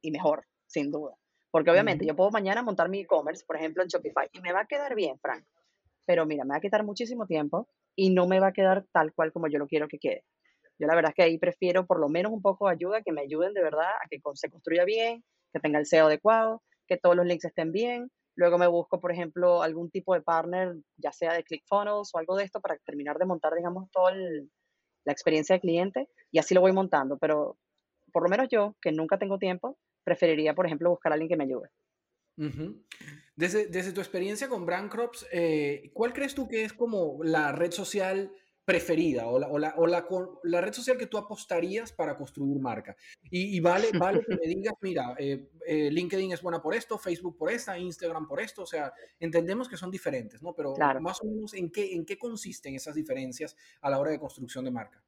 y 0.00 0.10
mejor, 0.10 0.46
sin 0.66 0.90
duda. 0.90 1.14
Porque 1.50 1.70
obviamente 1.70 2.06
yo 2.06 2.16
puedo 2.16 2.30
mañana 2.30 2.62
montar 2.62 2.88
mi 2.88 3.00
e-commerce, 3.00 3.44
por 3.46 3.56
ejemplo, 3.56 3.82
en 3.82 3.88
Shopify, 3.88 4.28
y 4.32 4.40
me 4.40 4.52
va 4.52 4.60
a 4.60 4.66
quedar 4.66 4.94
bien, 4.94 5.18
Frank. 5.20 5.44
Pero 6.06 6.24
mira, 6.26 6.44
me 6.44 6.50
va 6.50 6.56
a 6.56 6.60
quitar 6.60 6.82
muchísimo 6.82 7.26
tiempo 7.26 7.68
y 7.94 8.10
no 8.10 8.26
me 8.26 8.40
va 8.40 8.48
a 8.48 8.52
quedar 8.52 8.86
tal 8.90 9.12
cual 9.12 9.32
como 9.32 9.48
yo 9.48 9.58
lo 9.58 9.66
quiero 9.66 9.86
que 9.86 9.98
quede. 9.98 10.24
Yo 10.78 10.86
la 10.86 10.94
verdad 10.94 11.10
es 11.10 11.14
que 11.14 11.22
ahí 11.22 11.38
prefiero 11.38 11.86
por 11.86 12.00
lo 12.00 12.08
menos 12.08 12.32
un 12.32 12.40
poco 12.40 12.66
de 12.66 12.74
ayuda, 12.74 13.02
que 13.02 13.12
me 13.12 13.20
ayuden 13.20 13.52
de 13.52 13.62
verdad 13.62 13.90
a 14.02 14.08
que 14.10 14.18
se 14.34 14.50
construya 14.50 14.84
bien, 14.84 15.22
que 15.52 15.60
tenga 15.60 15.78
el 15.78 15.86
SEO 15.86 16.06
adecuado, 16.06 16.62
que 16.88 16.96
todos 16.96 17.14
los 17.14 17.26
links 17.26 17.44
estén 17.44 17.70
bien, 17.70 18.10
Luego 18.34 18.58
me 18.58 18.66
busco, 18.66 19.00
por 19.00 19.12
ejemplo, 19.12 19.62
algún 19.62 19.90
tipo 19.90 20.14
de 20.14 20.22
partner, 20.22 20.76
ya 20.96 21.12
sea 21.12 21.34
de 21.34 21.44
ClickFunnels 21.44 22.10
o 22.14 22.18
algo 22.18 22.36
de 22.36 22.44
esto, 22.44 22.60
para 22.60 22.76
terminar 22.78 23.18
de 23.18 23.26
montar, 23.26 23.54
digamos, 23.54 23.90
toda 23.90 24.12
la 24.12 25.12
experiencia 25.12 25.56
de 25.56 25.60
cliente 25.60 26.08
y 26.30 26.38
así 26.38 26.54
lo 26.54 26.60
voy 26.60 26.72
montando. 26.72 27.18
Pero 27.18 27.58
por 28.12 28.22
lo 28.22 28.28
menos 28.28 28.48
yo, 28.50 28.76
que 28.80 28.92
nunca 28.92 29.18
tengo 29.18 29.38
tiempo, 29.38 29.78
preferiría, 30.04 30.54
por 30.54 30.66
ejemplo, 30.66 30.90
buscar 30.90 31.12
a 31.12 31.14
alguien 31.14 31.28
que 31.28 31.36
me 31.36 31.44
ayude. 31.44 31.68
desde, 33.36 33.66
desde, 33.66 33.92
tu 33.92 34.00
experiencia 34.00 34.48
con 34.48 34.64
Brandcrops, 34.64 35.26
eh, 35.32 35.90
¿cuál 35.92 36.12
crees 36.12 36.34
tú 36.34 36.48
que 36.48 36.64
es 36.64 36.72
como 36.72 37.22
la 37.22 37.52
red 37.52 37.72
social 37.72 38.32
preferida 38.64 39.26
o, 39.26 39.38
la, 39.38 39.48
o, 39.48 39.58
la, 39.58 39.74
o 39.76 39.86
la, 39.86 40.06
la, 40.44 40.60
red 40.60 40.72
social 40.72 40.96
que 40.96 41.06
tú 41.06 41.18
apostarías 41.18 41.92
para 41.92 42.16
construir 42.16 42.60
marca. 42.60 42.96
Y, 43.30 43.58
vale, 43.60 43.88
vale 43.98 44.24
que 44.24 44.36
me 44.36 44.46
digas, 44.46 44.74
mira, 44.80 45.14
eh, 45.18 45.48
eh, 45.66 45.90
LinkedIn 45.90 46.32
es 46.32 46.42
buena 46.42 46.62
por 46.62 46.74
esto, 46.74 46.98
Facebook 46.98 47.36
por 47.36 47.50
esta, 47.50 47.76
Instagram 47.76 48.28
por 48.28 48.40
esto, 48.40 48.62
o 48.62 48.66
sea, 48.66 48.92
entendemos 49.18 49.68
que 49.68 49.76
son 49.76 49.90
diferentes, 49.90 50.42
¿no? 50.42 50.54
Pero 50.54 50.74
más 51.00 51.20
o 51.22 51.26
menos, 51.26 51.54
¿en 51.54 51.70
qué, 51.70 51.94
¿en 51.94 52.04
qué 52.04 52.18
consisten 52.18 52.74
esas 52.74 52.94
diferencias 52.94 53.56
a 53.80 53.90
la 53.90 53.98
hora 53.98 54.10
de 54.10 54.20
construcción 54.20 54.64
de 54.64 54.70
marca? 54.70 55.02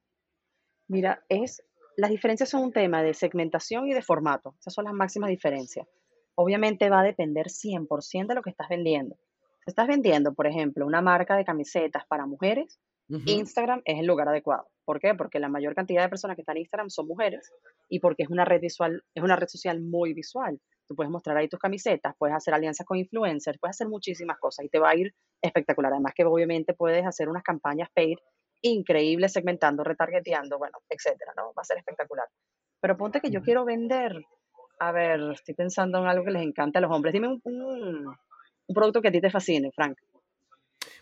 Mira, 0.87 1.23
es, 1.29 1.63
las 1.95 2.09
diferencias 2.09 2.49
son 2.49 2.63
un 2.63 2.73
tema 2.73 3.03
de 3.03 3.13
segmentación 3.13 3.87
y 3.87 3.93
de 3.93 4.01
formato, 4.01 4.55
esas 4.59 4.73
son 4.73 4.85
las 4.85 4.93
máximas 4.93 5.29
diferencias. 5.29 5.87
Obviamente 6.35 6.89
va 6.89 6.99
a 6.99 7.03
depender 7.03 7.47
100% 7.47 8.27
de 8.27 8.35
lo 8.35 8.41
que 8.41 8.49
estás 8.49 8.67
vendiendo. 8.67 9.15
Si 9.63 9.71
estás 9.71 9.87
vendiendo, 9.87 10.33
por 10.33 10.45
ejemplo, 10.45 10.85
una 10.85 11.01
marca 11.01 11.37
de 11.37 11.45
camisetas 11.45 12.05
para 12.05 12.25
mujeres, 12.25 12.79
Instagram 13.07 13.81
es 13.85 13.99
el 13.99 14.07
lugar 14.07 14.27
adecuado. 14.29 14.67
¿Por 14.83 14.99
qué? 14.99 15.13
Porque 15.15 15.39
la 15.39 15.49
mayor 15.49 15.75
cantidad 15.75 16.03
de 16.03 16.09
personas 16.09 16.35
que 16.35 16.41
están 16.41 16.57
en 16.57 16.61
Instagram 16.61 16.89
son 16.89 17.07
mujeres 17.07 17.51
y 17.89 17.99
porque 17.99 18.23
es 18.23 18.29
una 18.29 18.45
red 18.45 18.61
visual, 18.61 19.03
es 19.13 19.23
una 19.23 19.35
red 19.35 19.47
social 19.47 19.81
muy 19.81 20.13
visual. 20.13 20.59
Tú 20.87 20.95
puedes 20.95 21.11
mostrar 21.11 21.37
ahí 21.37 21.47
tus 21.47 21.59
camisetas, 21.59 22.15
puedes 22.17 22.35
hacer 22.35 22.53
alianzas 22.53 22.85
con 22.85 22.97
influencers, 22.97 23.57
puedes 23.59 23.75
hacer 23.75 23.87
muchísimas 23.87 24.37
cosas 24.39 24.65
y 24.65 24.69
te 24.69 24.79
va 24.79 24.91
a 24.91 24.95
ir 24.95 25.13
espectacular. 25.41 25.91
Además 25.93 26.13
que 26.15 26.25
obviamente 26.25 26.73
puedes 26.73 27.05
hacer 27.05 27.29
unas 27.29 27.43
campañas 27.43 27.89
paid 27.93 28.17
increíbles 28.61 29.33
segmentando, 29.33 29.83
retargeteando, 29.83 30.57
bueno, 30.57 30.77
etcétera, 30.89 31.33
¿no? 31.35 31.53
Va 31.57 31.61
a 31.61 31.65
ser 31.65 31.77
espectacular. 31.77 32.27
Pero 32.81 32.97
ponte 32.97 33.21
que 33.21 33.31
yo 33.31 33.41
quiero 33.41 33.65
vender, 33.65 34.23
a 34.79 34.91
ver, 34.91 35.19
estoy 35.33 35.55
pensando 35.55 35.99
en 35.99 36.07
algo 36.07 36.25
que 36.25 36.31
les 36.31 36.43
encanta 36.43 36.79
a 36.79 36.81
los 36.81 36.91
hombres. 36.91 37.13
Dime 37.13 37.27
un, 37.27 37.41
un 37.43 38.73
producto 38.73 39.01
que 39.01 39.09
a 39.09 39.11
ti 39.11 39.21
te 39.21 39.29
fascine, 39.29 39.71
Frank. 39.71 39.97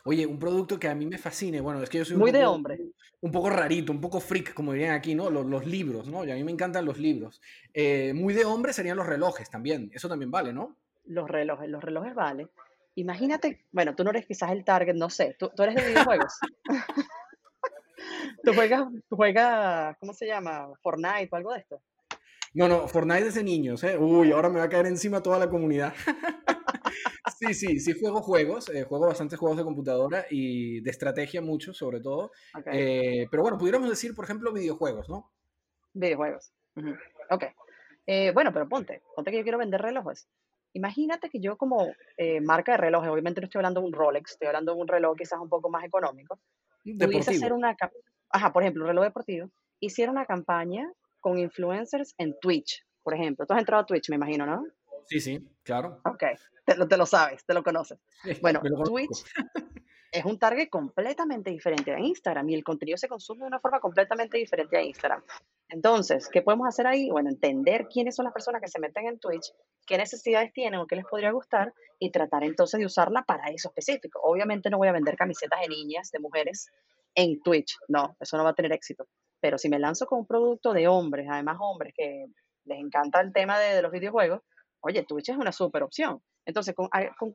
Oye, 0.06 0.26
un 0.26 0.38
producto 0.38 0.78
que 0.78 0.90
a 0.90 0.96
mí 0.96 1.06
me 1.06 1.18
fascine, 1.18 1.62
bueno, 1.62 1.82
es 1.82 1.90
que 1.90 2.00
yo 2.00 2.06
soy 2.06 2.16
un 2.16 2.22
Muy 2.22 2.32
de 2.32 2.46
hombre. 2.46 2.80
Un 3.22 3.32
poco 3.32 3.50
rarito, 3.50 3.94
un 3.94 4.02
poco 4.02 4.20
freak, 4.20 4.54
como 4.54 4.74
dirían 4.74 4.94
aquí, 4.94 5.16
¿no? 5.16 5.30
Los, 5.30 5.46
los 5.46 5.66
libros, 5.66 6.08
¿no? 6.08 6.26
Y 6.26 6.32
a 6.32 6.36
mí 6.36 6.44
me 6.44 6.52
encantan 6.52 6.86
los 6.86 6.98
libros. 6.98 7.42
Eh, 7.74 8.12
muy 8.14 8.34
de 8.34 8.44
hombre 8.44 8.74
serían 8.74 8.98
los 8.98 9.08
relojes 9.08 9.50
también, 9.50 9.90
eso 9.94 10.10
también 10.10 10.30
vale, 10.30 10.52
¿no? 10.52 10.76
Los 11.06 11.30
relojes, 11.30 11.70
los 11.70 11.82
relojes 11.82 12.14
vale. 12.14 12.50
Imagínate, 12.96 13.66
bueno, 13.72 13.96
tú 13.96 14.04
no 14.04 14.10
eres 14.10 14.26
quizás 14.26 14.52
el 14.52 14.66
target, 14.66 14.94
no 14.94 15.10
sé, 15.10 15.36
tú, 15.40 15.52
tú 15.56 15.64
eres 15.64 15.76
de 15.76 15.88
videojuegos. 15.88 16.34
¿Tú 18.44 18.54
juegas, 18.54 18.84
tú 19.10 19.16
juegas, 19.16 19.96
¿cómo 20.00 20.14
se 20.14 20.28
llama? 20.28 20.68
Fortnite 20.82 21.30
o 21.32 21.36
algo 21.38 21.54
de 21.54 21.60
esto. 21.60 21.82
No, 22.54 22.68
no, 22.68 22.88
Fortnite 22.88 23.28
es 23.28 23.36
de 23.36 23.44
niños, 23.44 23.84
¿eh? 23.84 23.98
Uy, 23.98 24.32
ahora 24.32 24.50
me 24.50 24.60
va 24.60 24.66
a 24.66 24.70
caer 24.70 24.86
encima 24.86 25.24
toda 25.24 25.40
la 25.40 25.50
comunidad. 25.50 25.94
Sí, 27.38 27.54
sí, 27.54 27.80
sí 27.80 28.00
juego 28.00 28.22
juegos, 28.22 28.70
eh, 28.70 28.84
juego 28.84 29.08
bastantes 29.08 29.40
juegos 29.40 29.58
de 29.58 29.64
computadora 29.64 30.26
y 30.30 30.82
de 30.82 30.90
estrategia 30.90 31.42
mucho, 31.42 31.74
sobre 31.74 32.00
todo. 32.00 32.32
Eh, 32.72 33.28
pero 33.30 33.44
bueno, 33.44 33.58
pudiéramos 33.58 33.90
decir, 33.90 34.14
por 34.16 34.26
ejemplo, 34.26 34.54
videojuegos, 34.54 35.10
¿no? 35.10 35.32
Videojuegos. 35.94 36.52
Ok. 37.30 37.46
Eh, 38.06 38.32
bueno, 38.34 38.52
pero 38.54 38.68
ponte, 38.68 39.02
ponte 39.16 39.32
que 39.32 39.38
yo 39.38 39.44
quiero 39.44 39.58
vender 39.58 39.82
relojes. 39.82 40.28
Imagínate 40.74 41.30
que 41.30 41.40
yo 41.40 41.58
como 41.58 41.94
marca 42.42 42.74
de 42.74 42.78
relojes, 42.78 43.10
obviamente 43.10 43.42
no 43.42 43.46
estoy 43.46 43.60
hablando 43.60 43.82
de 43.82 43.88
un 43.88 43.94
Rolex, 43.94 44.32
estoy 44.32 44.48
hablando 44.48 44.74
de 44.74 44.82
un 44.82 44.88
reloj 44.88 45.16
quizás 45.18 45.40
un 45.40 45.50
poco 45.50 45.70
más 45.70 45.84
económico. 45.84 46.40
Pudiese 46.84 47.32
hacer 47.32 47.54
una, 47.54 47.76
ajá, 48.30 48.52
por 48.52 48.64
ejemplo, 48.64 48.84
un 48.84 48.90
reloj 48.90 49.06
deportivo, 49.06 49.50
hiciera 49.80 50.12
una 50.12 50.26
campaña 50.26 50.92
con 51.20 51.38
influencers 51.38 52.16
en 52.18 52.36
Twitch, 52.42 52.84
por 53.04 53.14
ejemplo. 53.14 53.46
Tú 53.46 53.54
has 53.54 53.60
entrado 53.60 53.84
a 53.84 53.86
Twitch, 53.86 54.10
me 54.10 54.16
imagino, 54.16 54.46
¿no? 54.46 54.66
Sí, 55.08 55.20
sí, 55.20 55.48
claro. 55.64 56.02
Ok, 56.06 56.24
te 56.66 56.76
lo, 56.76 56.88
te 56.88 56.98
lo 56.98 57.06
sabes, 57.06 57.46
te 57.46 57.54
lo 57.54 57.64
conoces. 57.64 58.00
Bueno, 58.42 58.62
Twitch, 58.86 59.24
es 60.12 60.26
un 60.26 60.38
target 60.38 60.70
completamente 60.70 61.50
diferente 61.50 61.92
a 61.92 62.00
Instagram 62.00 62.48
y 62.50 62.54
el 62.54 62.64
contenido 62.64 62.98
se 62.98 63.08
consume 63.08 63.42
de 63.42 63.48
una 63.48 63.60
forma 63.60 63.80
completamente 63.80 64.38
diferente 64.38 64.78
a 64.78 64.82
Instagram. 64.84 65.24
Entonces, 65.70 66.30
¿qué 66.32 66.44
podemos 66.44 66.68
hacer 66.68 66.86
ahí? 66.86 67.10
Bueno, 67.10 67.30
entender 67.30 67.88
quiénes 67.88 68.16
son 68.16 68.26
las 68.26 68.34
personas 68.34 68.62
que 68.62 68.68
se 68.68 68.80
meten 68.80 69.08
en 69.08 69.20
Twitch, 69.20 69.52
qué 69.88 69.98
necesidades 69.98 70.54
tienen 70.54 70.80
o 70.80 70.86
qué 70.86 70.96
les 70.96 71.06
podría 71.06 71.32
gustar 71.32 71.74
y 71.98 72.12
tratar 72.12 72.44
entonces 72.44 72.80
de 72.80 72.86
usarla 72.86 73.24
para 73.24 73.48
eso 73.48 73.70
específico. 73.70 74.20
Obviamente 74.22 74.70
no 74.70 74.78
voy 74.78 74.88
a 74.88 74.92
vender 74.92 75.16
camisetas 75.16 75.62
de 75.62 75.68
niñas, 75.68 76.12
de 76.12 76.20
mujeres 76.20 76.70
en 77.16 77.42
Twitch, 77.42 77.78
no, 77.88 78.16
eso 78.20 78.38
no 78.38 78.44
va 78.44 78.52
a 78.52 78.56
tener 78.56 78.72
éxito. 78.72 79.08
Pero 79.40 79.58
si 79.58 79.68
me 79.68 79.80
lanzo 79.80 80.06
con 80.06 80.20
un 80.20 80.28
producto 80.28 80.74
de 80.74 80.88
hombres, 80.88 81.28
además 81.30 81.58
hombres 81.60 81.94
que 81.98 82.28
les 82.66 82.80
encanta 82.80 83.20
el 83.20 83.34
tema 83.34 83.60
de, 83.60 83.76
de 83.76 83.82
los 83.82 83.92
videojuegos, 83.92 84.42
oye, 84.84 85.04
Twitch 85.04 85.30
es 85.30 85.38
una 85.38 85.52
súper 85.52 85.84
opción. 85.84 86.22
Entonces, 86.46 86.76
con, 86.76 86.90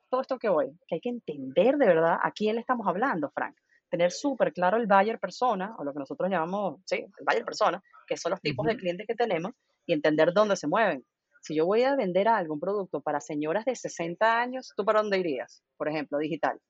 todo 0.09 0.21
esto 0.21 0.39
que 0.39 0.49
voy, 0.49 0.71
que 0.87 0.97
hay 0.97 1.01
que 1.01 1.09
entender 1.09 1.77
de 1.77 1.87
verdad 1.87 2.19
a 2.23 2.31
quién 2.33 2.55
le 2.55 2.61
estamos 2.61 2.87
hablando, 2.87 3.31
Frank. 3.31 3.57
Tener 3.91 4.13
súper 4.13 4.53
claro 4.53 4.77
el 4.77 4.87
buyer 4.87 5.19
persona, 5.19 5.75
o 5.79 5.85
lo 5.85 5.95
que 5.95 6.01
nosotros 6.01 6.31
llamamos, 6.31 6.81
sí, 6.85 6.97
el 6.97 7.25
buyer 7.27 7.45
persona, 7.45 7.83
que 8.07 8.19
son 8.19 8.31
los 8.31 8.41
tipos 8.43 8.67
de 8.67 8.77
clientes 8.77 9.07
que 9.07 9.15
tenemos, 9.15 9.53
y 9.87 9.95
entender 9.95 10.35
dónde 10.35 10.57
se 10.57 10.67
mueven. 10.67 11.05
Si 11.41 11.55
yo 11.55 11.65
voy 11.65 11.85
a 11.85 11.97
vender 11.97 12.29
algún 12.29 12.61
producto 12.61 13.01
para 13.01 13.21
señoras 13.21 13.65
de 13.65 13.75
60 13.75 14.41
años, 14.41 14.75
¿tú 14.77 14.85
para 14.85 15.01
dónde 15.01 15.19
irías? 15.19 15.63
Por 15.79 15.89
ejemplo, 15.89 16.19
digital. 16.19 16.61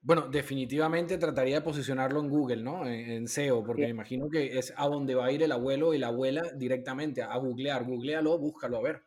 Bueno, 0.00 0.28
definitivamente 0.28 1.18
trataría 1.18 1.56
de 1.56 1.60
posicionarlo 1.62 2.20
en 2.20 2.28
Google, 2.28 2.62
¿no? 2.62 2.86
En, 2.86 3.26
SEO, 3.26 3.64
porque 3.64 3.84
me 3.84 3.88
imagino 3.88 4.28
que 4.28 4.58
es 4.58 4.72
a 4.76 4.86
donde 4.86 5.14
va 5.14 5.24
a 5.24 5.32
ir 5.32 5.42
el 5.42 5.50
abuelo 5.50 5.94
y 5.94 5.98
la 5.98 6.08
abuela 6.08 6.42
directamente, 6.54 7.22
a 7.22 7.34
googlear. 7.38 7.84
Googlealo, 7.84 8.38
búscalo, 8.38 8.76
a 8.76 8.82
ver. 8.82 9.02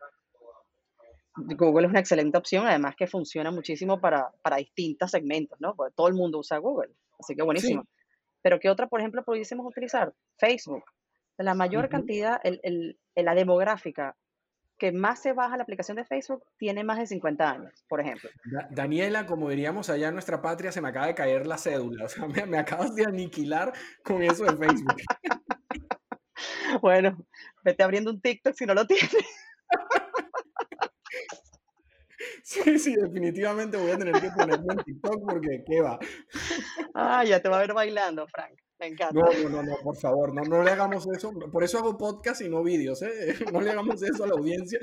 Google 1.38 1.86
es 1.86 1.91
una 1.91 2.00
excelente 2.00 2.38
opción, 2.38 2.65
además 2.65 2.96
que 2.96 3.08
funciona 3.08 3.51
muchísimo 3.51 4.00
para, 4.00 4.32
para 4.41 4.58
distintos 4.58 5.12
segmentos, 5.12 5.60
¿no? 5.62 5.75
Porque 5.75 5.94
todo 5.96 6.08
el 6.08 6.13
mundo 6.13 6.39
usa 6.39 6.58
Google, 6.58 6.94
así 7.20 7.36
que 7.36 7.44
buenísimo. 7.44 7.88
Pero 8.41 8.60
¿qué 8.60 8.70
otra, 8.70 8.88
por 8.88 9.00
ejemplo, 9.00 9.24
pudiésemos 9.24 9.65
utilizar? 9.65 10.13
Facebook. 10.38 10.84
La 11.38 11.53
mayor 11.53 11.89
cantidad, 11.89 12.39
el, 12.44 12.60
el, 12.63 13.00
la 13.15 13.36
demográfica 13.36 14.15
que 14.77 14.91
más 14.91 15.22
se 15.22 15.34
baja 15.34 15.58
la 15.58 15.63
aplicación 15.63 15.98
de 15.98 16.06
Facebook 16.06 16.44
tiene 16.58 16.84
más 16.84 17.00
de 17.00 17.08
50 17.08 17.50
años, 17.50 17.86
por 17.88 18.00
ejemplo. 18.00 18.29
Daniela, 18.70 19.25
como 19.25 19.50
diríamos 19.50 19.89
allá 19.89 20.10
en 20.10 20.13
nuestra 20.13 20.41
patria, 20.41 20.72
se 20.72 20.82
me 20.82 20.89
acaba 20.89 21.08
de 21.08 21.15
caer 21.15 21.48
la 21.48 21.58
cédula. 21.58 22.06
O 22.06 22.10
sea, 22.10 22.27
me, 22.27 22.46
me 22.46 22.60
acabas 22.60 22.94
de 22.96 23.06
aniquilar 23.06 23.74
con 24.03 24.22
eso 24.22 24.44
de 24.46 24.56
Facebook. 24.56 24.96
bueno, 26.82 27.17
vete 27.63 27.84
abriendo 27.84 28.12
un 28.12 28.22
TikTok 28.22 28.53
si 28.53 28.65
no 28.65 28.74
lo 28.74 28.86
tienes. 28.86 29.15
Sí, 32.48 32.80
sí, 32.80 32.96
definitivamente 32.96 33.75
voy 33.75 33.92
a 33.92 33.98
tener 33.98 34.22
que 34.22 34.32
ponerme 34.32 34.74
en 34.75 34.84
TikTok 34.86 35.22
porque 35.30 35.66
qué 35.66 35.82
va. 35.82 36.00
Ah, 36.94 37.25
ya 37.25 37.42
te 37.42 37.50
va 37.50 37.58
a 37.58 37.60
ver 37.60 37.74
bailando, 37.74 38.25
Frank. 38.25 38.54
Me 38.80 38.88
encanta. 38.88 39.20
No, 39.20 39.25
no, 39.25 39.50
no, 39.50 39.63
no, 39.63 39.75
por 39.84 39.98
favor, 39.98 40.34
no, 40.34 40.44
no 40.44 40.63
le 40.63 40.72
hagamos 40.72 41.06
eso. 41.08 41.34
Por 41.51 41.66
eso 41.66 41.80
hago 41.80 41.98
podcast 41.98 42.39
y 42.39 42.48
no 42.48 42.63
vídeos, 42.63 43.01
¿eh? 43.01 43.36
No 43.51 43.60
le 43.60 43.72
hagamos 43.72 44.01
eso 44.01 44.24
a 44.24 44.27
la 44.27 44.36
audiencia. 44.36 44.80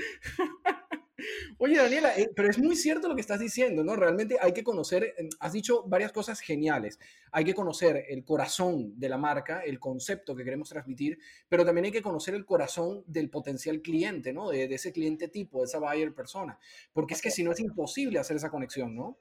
Oye, 1.58 1.76
Daniela, 1.76 2.16
eh, 2.16 2.30
pero 2.34 2.50
es 2.50 2.58
muy 2.58 2.76
cierto 2.76 3.08
lo 3.08 3.14
que 3.14 3.20
estás 3.20 3.40
diciendo, 3.40 3.84
¿no? 3.84 3.96
Realmente 3.96 4.36
hay 4.40 4.52
que 4.52 4.64
conocer, 4.64 5.14
em, 5.16 5.28
has 5.40 5.52
dicho 5.52 5.84
varias 5.86 6.12
cosas 6.12 6.40
geniales. 6.40 6.98
Hay 7.32 7.44
que 7.44 7.54
conocer 7.54 8.04
el 8.08 8.24
corazón 8.24 8.98
de 8.98 9.08
la 9.08 9.18
marca, 9.18 9.60
el 9.60 9.78
concepto 9.78 10.34
que 10.34 10.44
queremos 10.44 10.68
transmitir, 10.68 11.18
pero 11.48 11.64
también 11.64 11.86
hay 11.86 11.92
que 11.92 12.02
conocer 12.02 12.34
el 12.34 12.44
corazón 12.44 13.02
del 13.06 13.30
potencial 13.30 13.80
cliente, 13.80 14.32
¿no? 14.32 14.50
De, 14.50 14.64
ese 14.64 14.92
cliente 14.92 15.28
tipo, 15.28 15.60
de 15.60 15.66
esa 15.66 15.78
buyer 15.78 16.14
persona. 16.14 16.58
Porque 16.92 17.14
es 17.14 17.22
que 17.22 17.30
si 17.30 17.44
no 17.44 17.52
es 17.52 17.60
imposible 17.60 18.18
hacer 18.18 18.36
esa 18.36 18.50
conexión, 18.50 18.94
¿no? 18.94 19.18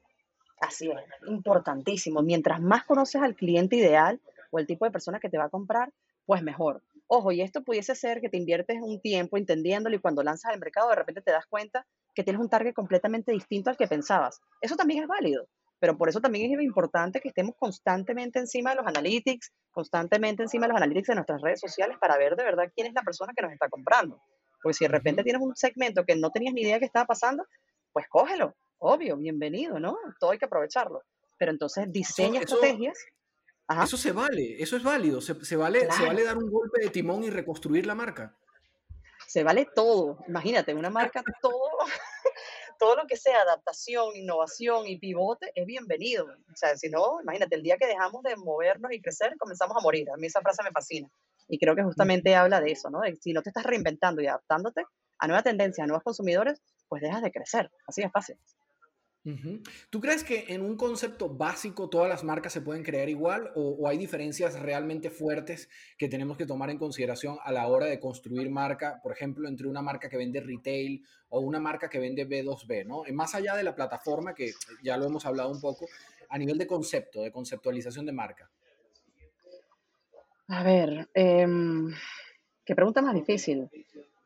Así 0.60 0.88
es, 0.88 1.28
importantísimo. 1.28 2.22
Mientras 2.22 2.60
más 2.60 2.84
conoces 2.84 3.22
al 3.22 3.34
cliente 3.34 3.76
ideal 3.76 4.20
o 4.50 4.58
el 4.58 4.66
tipo 4.66 4.84
de 4.84 4.90
persona 4.90 5.20
que 5.20 5.28
te 5.28 5.38
va 5.38 5.44
a 5.44 5.48
comprar, 5.50 5.92
pues 6.26 6.42
mejor. 6.42 6.82
Ojo, 7.06 7.32
y 7.32 7.42
esto 7.42 7.62
pudiese 7.62 7.94
ser 7.94 8.20
que 8.20 8.28
te 8.28 8.38
inviertes 8.38 8.78
un 8.80 9.00
tiempo 9.00 9.36
entendiéndolo 9.36 9.94
y 9.94 10.00
cuando 10.00 10.22
lanzas 10.22 10.52
al 10.52 10.60
mercado 10.60 10.88
de 10.88 10.96
repente 10.96 11.20
te 11.20 11.32
das 11.32 11.46
cuenta 11.46 11.86
que 12.14 12.24
tienes 12.24 12.40
un 12.40 12.48
target 12.48 12.72
completamente 12.72 13.32
distinto 13.32 13.70
al 13.70 13.76
que 13.76 13.86
pensabas. 13.86 14.40
Eso 14.60 14.76
también 14.76 15.02
es 15.02 15.08
válido, 15.08 15.46
pero 15.78 15.98
por 15.98 16.08
eso 16.08 16.20
también 16.20 16.50
es 16.52 16.64
importante 16.64 17.20
que 17.20 17.28
estemos 17.28 17.54
constantemente 17.58 18.38
encima 18.38 18.70
de 18.70 18.76
los 18.76 18.86
analytics, 18.86 19.52
constantemente 19.70 20.42
encima 20.42 20.66
de 20.66 20.72
los 20.72 20.76
analytics 20.78 21.08
de 21.08 21.14
nuestras 21.16 21.42
redes 21.42 21.60
sociales 21.60 21.98
para 22.00 22.16
ver 22.16 22.36
de 22.36 22.44
verdad 22.44 22.72
quién 22.74 22.86
es 22.86 22.94
la 22.94 23.02
persona 23.02 23.32
que 23.36 23.42
nos 23.42 23.52
está 23.52 23.68
comprando. 23.68 24.22
Porque 24.62 24.74
si 24.74 24.84
de 24.84 24.88
repente 24.88 25.22
tienes 25.22 25.42
un 25.42 25.54
segmento 25.54 26.04
que 26.04 26.16
no 26.16 26.30
tenías 26.30 26.54
ni 26.54 26.62
idea 26.62 26.78
que 26.78 26.86
estaba 26.86 27.04
pasando, 27.04 27.44
pues 27.92 28.06
cógelo, 28.08 28.54
obvio, 28.78 29.18
bienvenido, 29.18 29.78
¿no? 29.78 29.98
Todo 30.18 30.30
hay 30.30 30.38
que 30.38 30.46
aprovecharlo. 30.46 31.02
Pero 31.36 31.52
entonces 31.52 31.92
diseña 31.92 32.40
estrategias 32.40 32.96
eso 32.96 33.23
se 33.96 34.12
vale, 34.12 34.62
eso 34.62 34.76
es 34.76 34.82
válido. 34.82 35.20
Se, 35.20 35.32
vale, 35.56 35.90
se 35.90 36.04
vale 36.04 36.24
dar 36.24 36.36
un 36.36 36.50
golpe 36.50 36.82
de 36.82 36.90
timón 36.90 37.24
y 37.24 37.30
reconstruir 37.30 37.86
la 37.86 37.94
marca. 37.94 38.36
Se 39.26 39.42
vale 39.42 39.66
todo. 39.74 40.18
Imagínate, 40.28 40.74
una 40.74 40.90
marca, 40.90 41.22
todo, 41.40 41.78
todo 42.78 42.96
lo 42.96 43.06
que 43.06 43.16
sea 43.16 43.40
adaptación, 43.40 44.16
innovación 44.16 44.86
y 44.86 44.98
pivote 44.98 45.50
es 45.54 45.66
bienvenido. 45.66 46.26
O 46.26 46.56
sea, 46.56 46.76
si 46.76 46.90
no, 46.90 47.20
imagínate, 47.22 47.56
el 47.56 47.62
día 47.62 47.76
que 47.78 47.86
dejamos 47.86 48.22
de 48.22 48.36
movernos 48.36 48.92
y 48.92 49.00
crecer, 49.00 49.34
comenzamos 49.38 49.76
a 49.76 49.80
morir. 49.80 50.10
A 50.10 50.16
mí 50.16 50.26
esa 50.26 50.40
frase 50.40 50.62
me 50.62 50.70
fascina. 50.70 51.08
Y 51.48 51.58
creo 51.58 51.74
que 51.74 51.82
justamente 51.82 52.34
habla 52.34 52.60
de 52.60 52.72
eso, 52.72 52.90
¿no? 52.90 53.00
si 53.20 53.32
no 53.32 53.42
te 53.42 53.50
estás 53.50 53.64
reinventando 53.64 54.22
y 54.22 54.26
adaptándote 54.26 54.84
a 55.18 55.26
nuevas 55.26 55.44
tendencias, 55.44 55.84
a 55.84 55.86
nuevos 55.86 56.02
consumidores, 56.02 56.62
pues 56.88 57.02
dejas 57.02 57.22
de 57.22 57.32
crecer. 57.32 57.70
Así 57.86 58.02
es 58.02 58.10
fácil. 58.10 58.38
¿Tú 59.88 60.02
crees 60.02 60.22
que 60.22 60.44
en 60.48 60.60
un 60.60 60.76
concepto 60.76 61.30
básico 61.30 61.88
todas 61.88 62.10
las 62.10 62.24
marcas 62.24 62.52
se 62.52 62.60
pueden 62.60 62.82
crear 62.82 63.08
igual 63.08 63.50
o, 63.54 63.88
hay 63.88 63.96
diferencias 63.96 64.60
realmente 64.60 65.08
fuertes 65.08 65.70
que 65.96 66.08
tenemos 66.08 66.36
que 66.36 66.44
tomar 66.44 66.68
en 66.68 66.76
consideración 66.76 67.38
a 67.42 67.50
la 67.50 67.66
hora 67.68 67.86
de 67.86 67.98
construir 67.98 68.50
marca, 68.50 69.00
por 69.02 69.12
ejemplo, 69.12 69.48
entre 69.48 69.66
una 69.66 69.80
marca 69.80 70.10
que 70.10 70.18
vende 70.18 70.40
retail 70.40 71.02
o 71.30 71.40
una 71.40 71.58
marca 71.58 71.88
que 71.88 71.98
vende 71.98 72.28
B2B, 72.28 72.84
¿no? 72.84 73.02
Más 73.14 73.34
allá 73.34 73.56
de 73.56 73.64
la 73.64 73.74
plataforma, 73.74 74.34
que 74.34 74.52
ya 74.82 74.98
lo 74.98 75.06
hemos 75.06 75.24
hablado 75.24 75.50
un 75.50 75.60
poco, 75.60 75.86
a 76.28 76.36
nivel 76.36 76.58
de 76.58 76.66
concepto, 76.66 77.22
de 77.22 77.32
conceptualización 77.32 78.04
de 78.04 78.12
marca. 78.12 78.50
A 80.48 80.62
ver, 80.62 81.08
em, 81.14 81.94
qué 82.62 82.74
pregunta 82.74 83.00
más 83.00 83.14
difícil, 83.14 83.70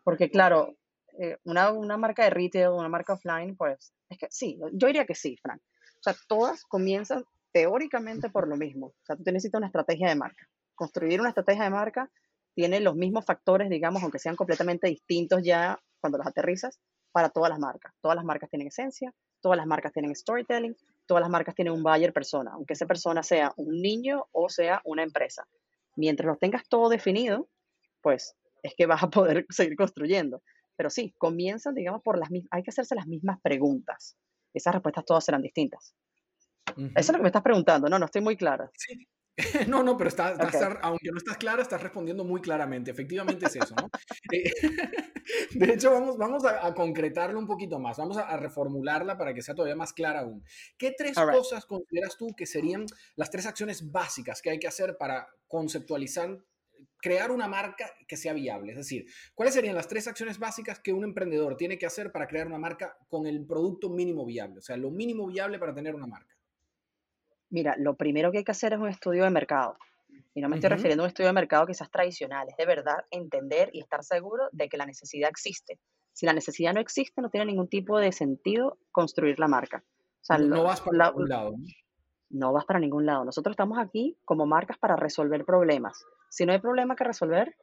porque 0.03 0.29
claro, 0.29 0.77
eh, 1.19 1.37
una, 1.45 1.71
una 1.73 1.97
marca 1.97 2.25
de 2.25 2.31
retail, 2.31 2.69
una 2.69 2.89
marca 2.89 3.15
offline, 3.15 3.57
pues 3.57 3.93
es 4.09 4.19
que 4.19 4.29
sí, 4.31 4.59
yo 4.73 4.87
diría 4.87 5.05
que 5.05 5.15
sí, 5.15 5.37
Frank. 5.43 5.61
O 5.99 6.03
sea, 6.03 6.15
todas 6.29 6.65
comienzan 6.65 7.25
teóricamente 7.53 8.31
por 8.31 8.47
lo 8.47 8.57
mismo. 8.57 8.87
O 8.87 9.05
sea, 9.05 9.17
tú 9.17 9.25
necesitas 9.27 9.59
una 9.59 9.67
estrategia 9.67 10.09
de 10.09 10.15
marca. 10.15 10.49
Construir 10.75 11.21
una 11.21 11.31
estrategia 11.31 11.65
de 11.65 11.71
marca 11.71 12.11
tiene 12.55 12.81
los 12.81 12.95
mismos 12.95 13.25
factores, 13.25 13.69
digamos, 13.69 14.03
aunque 14.03 14.19
sean 14.19 14.37
completamente 14.37 14.89
distintos 14.89 15.43
ya 15.43 15.79
cuando 16.01 16.19
los 16.19 16.27
aterrizas, 16.27 16.79
para 17.13 17.31
todas 17.31 17.51
las 17.51 17.59
marcas. 17.59 17.93
Todas 18.01 18.15
las 18.15 18.25
marcas 18.25 18.51
tienen 18.51 18.69
esencia, 18.69 19.13
todas 19.41 19.57
las 19.57 19.67
marcas 19.67 19.93
tienen 19.93 20.15
storytelling, 20.15 20.77
todas 21.07 21.21
las 21.21 21.31
marcas 21.31 21.55
tienen 21.55 21.73
un 21.73 21.83
buyer 21.83 22.13
persona, 22.13 22.53
aunque 22.53 22.75
esa 22.75 22.87
persona 22.87 23.23
sea 23.23 23.53
un 23.57 23.81
niño 23.81 24.27
o 24.33 24.49
sea 24.49 24.81
una 24.85 25.03
empresa. 25.03 25.49
Mientras 25.97 26.27
lo 26.29 26.37
tengas 26.37 26.69
todo 26.69 26.89
definido, 26.89 27.49
pues 28.03 28.37
es 28.63 28.75
que 28.77 28.87
vas 28.87 29.03
a 29.03 29.11
poder 29.11 29.47
seguir 29.51 29.77
construyendo. 29.77 30.43
Pero 30.79 30.91
sí, 30.91 31.13
comienzan, 31.19 31.75
digamos, 31.75 32.03
por 32.03 32.17
las 32.17 32.31
mismas, 32.31 32.51
hay 32.53 32.63
que 32.63 32.71
hacerse 32.71 32.95
las 32.95 33.09
mismas 33.09 33.41
preguntas. 33.43 34.17
Esas 34.55 34.73
respuestas 34.73 35.05
todas 35.05 35.25
serán 35.25 35.43
distintas. 35.43 35.93
Eso 36.77 36.93
es 36.95 37.09
lo 37.09 37.17
que 37.17 37.23
me 37.23 37.29
estás 37.31 37.43
preguntando, 37.43 37.89
no, 37.89 37.99
no 37.99 38.05
estoy 38.05 38.23
muy 38.23 38.37
clara. 38.37 38.71
Sí. 38.75 39.09
No, 39.69 39.85
no, 39.85 39.97
pero 39.97 40.09
está, 40.09 40.35
aunque 40.83 41.11
no 41.13 41.19
estás 41.19 41.37
clara, 41.37 41.63
estás 41.63 41.83
respondiendo 41.83 42.25
muy 42.25 42.41
claramente. 42.41 42.91
Efectivamente 42.91 43.47
es 43.47 43.57
eso, 43.57 43.75
¿no? 43.77 43.89
Eh, 44.33 44.51
de 45.53 45.73
hecho, 45.73 45.93
vamos, 45.93 46.17
vamos 46.19 46.45
a, 46.45 46.75
concretarlo 46.75 47.39
un 47.39 47.47
poquito 47.47 47.79
más, 47.79 47.97
vamos 47.97 48.17
a, 48.17 48.37
reformularla 48.37 49.17
para 49.17 49.33
que 49.33 49.43
sea 49.43 49.55
todavía 49.55 49.77
más 49.77 49.93
clara 49.93 50.21
aún. 50.21 50.45
¿Qué 50.77 50.95
tres 50.97 51.17
cosas 51.17 51.67
consideras 51.67 52.17
tú 52.17 52.35
que 52.37 52.47
serían 52.47 52.87
las 53.17 53.31
tres 53.31 53.47
acciones 53.47 53.91
básicas 53.91 54.43
que 54.43 54.51
hay 54.51 54.59
que 54.59 54.69
hacer 54.69 54.97
para 54.97 55.29
conceptualizar 55.47 56.39
crear 57.01 57.31
una 57.31 57.49
marca 57.49 57.91
que 58.07 58.17
sea 58.17 58.33
viable. 58.33 58.73
Es 58.73 58.79
decir, 58.79 59.07
¿cuáles 59.35 59.55
serían 59.55 59.75
las 59.75 59.89
tres 59.89 60.07
acciones 60.09 60.39
básicas 60.39 60.81
que 60.81 60.93
un 60.93 61.05
emprendedor 61.05 61.57
tiene 61.57 61.79
que 61.79 61.87
hacer 61.87 62.13
para 62.13 62.27
crear 62.27 62.47
una 62.47 62.59
marca 62.59 62.97
con 63.09 63.27
el 63.27 63.45
producto 63.47 63.89
mínimo 63.89 64.25
viable? 64.27 64.59
O 64.59 64.63
sea, 64.63 64.77
lo 64.77 64.91
mínimo 64.91 65.27
viable 65.27 65.59
para 65.59 65.75
tener 65.75 65.95
una 65.95 66.07
marca. 66.07 66.35
Mira, 67.51 67.77
lo 67.79 67.97
primero 67.97 68.31
que 68.31 68.39
hay 68.39 68.45
que 68.45 68.53
hacer 68.53 68.73
es 68.73 68.79
un 68.79 68.89
estudio 68.89 69.25
de 69.25 69.31
mercado. 69.31 69.77
Y 70.35 70.41
no 70.41 70.49
me 70.49 70.57
estoy 70.57 70.71
refiriendo 70.71 71.03
a 71.03 71.07
un 71.07 71.09
estudio 71.09 71.29
de 71.29 71.33
mercado 71.33 71.67
quizás 71.67 71.91
tradicional, 71.91 72.49
es 72.49 72.57
de 72.57 72.67
verdad 72.67 73.05
entender 73.11 73.71
y 73.73 73.81
estar 73.81 74.05
seguro 74.05 74.45
de 74.53 74.69
que 74.69 74.77
la 74.77 74.87
necesidad 74.87 75.31
existe. 75.31 75.79
Si 76.13 76.27
la 76.27 76.33
necesidad 76.33 76.75
no 76.75 76.81
existe, 76.81 77.23
no 77.23 77.31
tiene 77.31 77.47
ningún 77.47 77.69
tipo 77.69 77.99
de 77.99 78.13
sentido 78.13 78.79
construir 78.93 79.39
la 79.39 79.49
marca. 79.49 79.83
O 80.21 80.25
sea, 80.25 80.39
no, 80.39 80.65
vas 80.65 80.81
por 80.81 80.97
ningún 80.97 81.29
lado. 81.29 81.55
No 82.31 82.53
vas 82.53 82.65
para 82.67 82.79
ningún 82.79 83.07
lado. 83.07 83.25
Nosotros 83.25 83.53
estamos 83.53 83.79
aquí 83.79 84.19
como 84.25 84.45
marcas 84.45 84.79
para 84.79 84.97
resolver 84.97 85.45
problemas. 85.45 86.05
Si 86.31 86.47
no 86.47 86.53
hay 86.53 86.61
problema 86.61 86.97
que 86.97 87.05
resolver, 87.05 87.57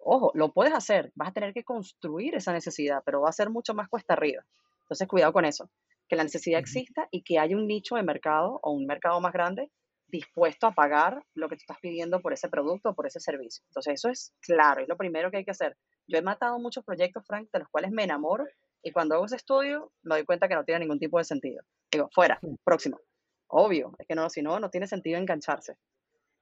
ojo, 0.00 0.30
lo 0.34 0.52
puedes 0.52 0.72
hacer, 0.72 1.12
vas 1.14 1.30
a 1.30 1.32
tener 1.32 1.52
que 1.52 1.64
construir 1.64 2.34
esa 2.34 2.52
necesidad, 2.52 3.02
pero 3.04 3.20
va 3.22 3.28
a 3.28 3.32
ser 3.32 3.50
mucho 3.50 3.74
más 3.74 3.88
cuesta 3.88 4.14
arriba. 4.14 4.44
Entonces, 4.82 5.08
cuidado 5.08 5.32
con 5.32 5.44
eso. 5.44 5.68
que 6.08 6.14
la 6.14 6.22
necesidad 6.22 6.60
exista 6.60 7.08
y 7.10 7.22
que 7.22 7.40
haya 7.40 7.56
un 7.56 7.66
nicho 7.66 7.96
de 7.96 8.04
mercado 8.04 8.60
o 8.62 8.70
un 8.70 8.86
mercado 8.86 9.20
más 9.20 9.32
grande 9.32 9.72
dispuesto 10.08 10.68
a 10.68 10.72
pagar 10.72 11.24
lo 11.34 11.48
que 11.48 11.56
tú 11.56 11.62
estás 11.62 11.78
pidiendo 11.80 12.20
por 12.20 12.32
ese 12.32 12.48
producto 12.48 12.90
o 12.90 12.94
por 12.94 13.08
ese 13.08 13.18
servicio. 13.18 13.64
Entonces, 13.70 13.94
eso 13.94 14.08
es 14.08 14.32
claro, 14.40 14.82
es 14.82 14.88
lo 14.88 14.96
primero 14.96 15.30
que 15.30 15.38
hay 15.38 15.44
que 15.44 15.50
hacer. 15.50 15.76
Yo 16.06 16.18
he 16.18 16.22
matado 16.22 16.60
muchos 16.60 16.84
proyectos, 16.84 17.26
Frank, 17.26 17.48
de 17.52 17.58
los 17.58 17.68
cuales 17.68 17.90
me 17.90 18.04
enamoro 18.04 18.44
y 18.82 18.92
cuando 18.92 19.16
hago 19.16 19.26
ese 19.26 19.36
estudio 19.36 19.90
me 20.02 20.14
doy 20.14 20.24
cuenta 20.24 20.46
que 20.46 20.54
no 20.54 20.64
tiene 20.64 20.80
ningún 20.80 21.00
tipo 21.00 21.18
de 21.18 21.24
sentido. 21.24 21.64
Digo, 21.90 22.08
fuera, 22.14 22.38
próximo. 22.62 23.00
Obvio, 23.48 23.94
es 23.98 24.06
que 24.06 24.14
no, 24.14 24.30
si 24.30 24.42
no, 24.42 24.60
no 24.60 24.70
tiene 24.70 24.86
sentido 24.86 25.18
engancharse. 25.18 25.76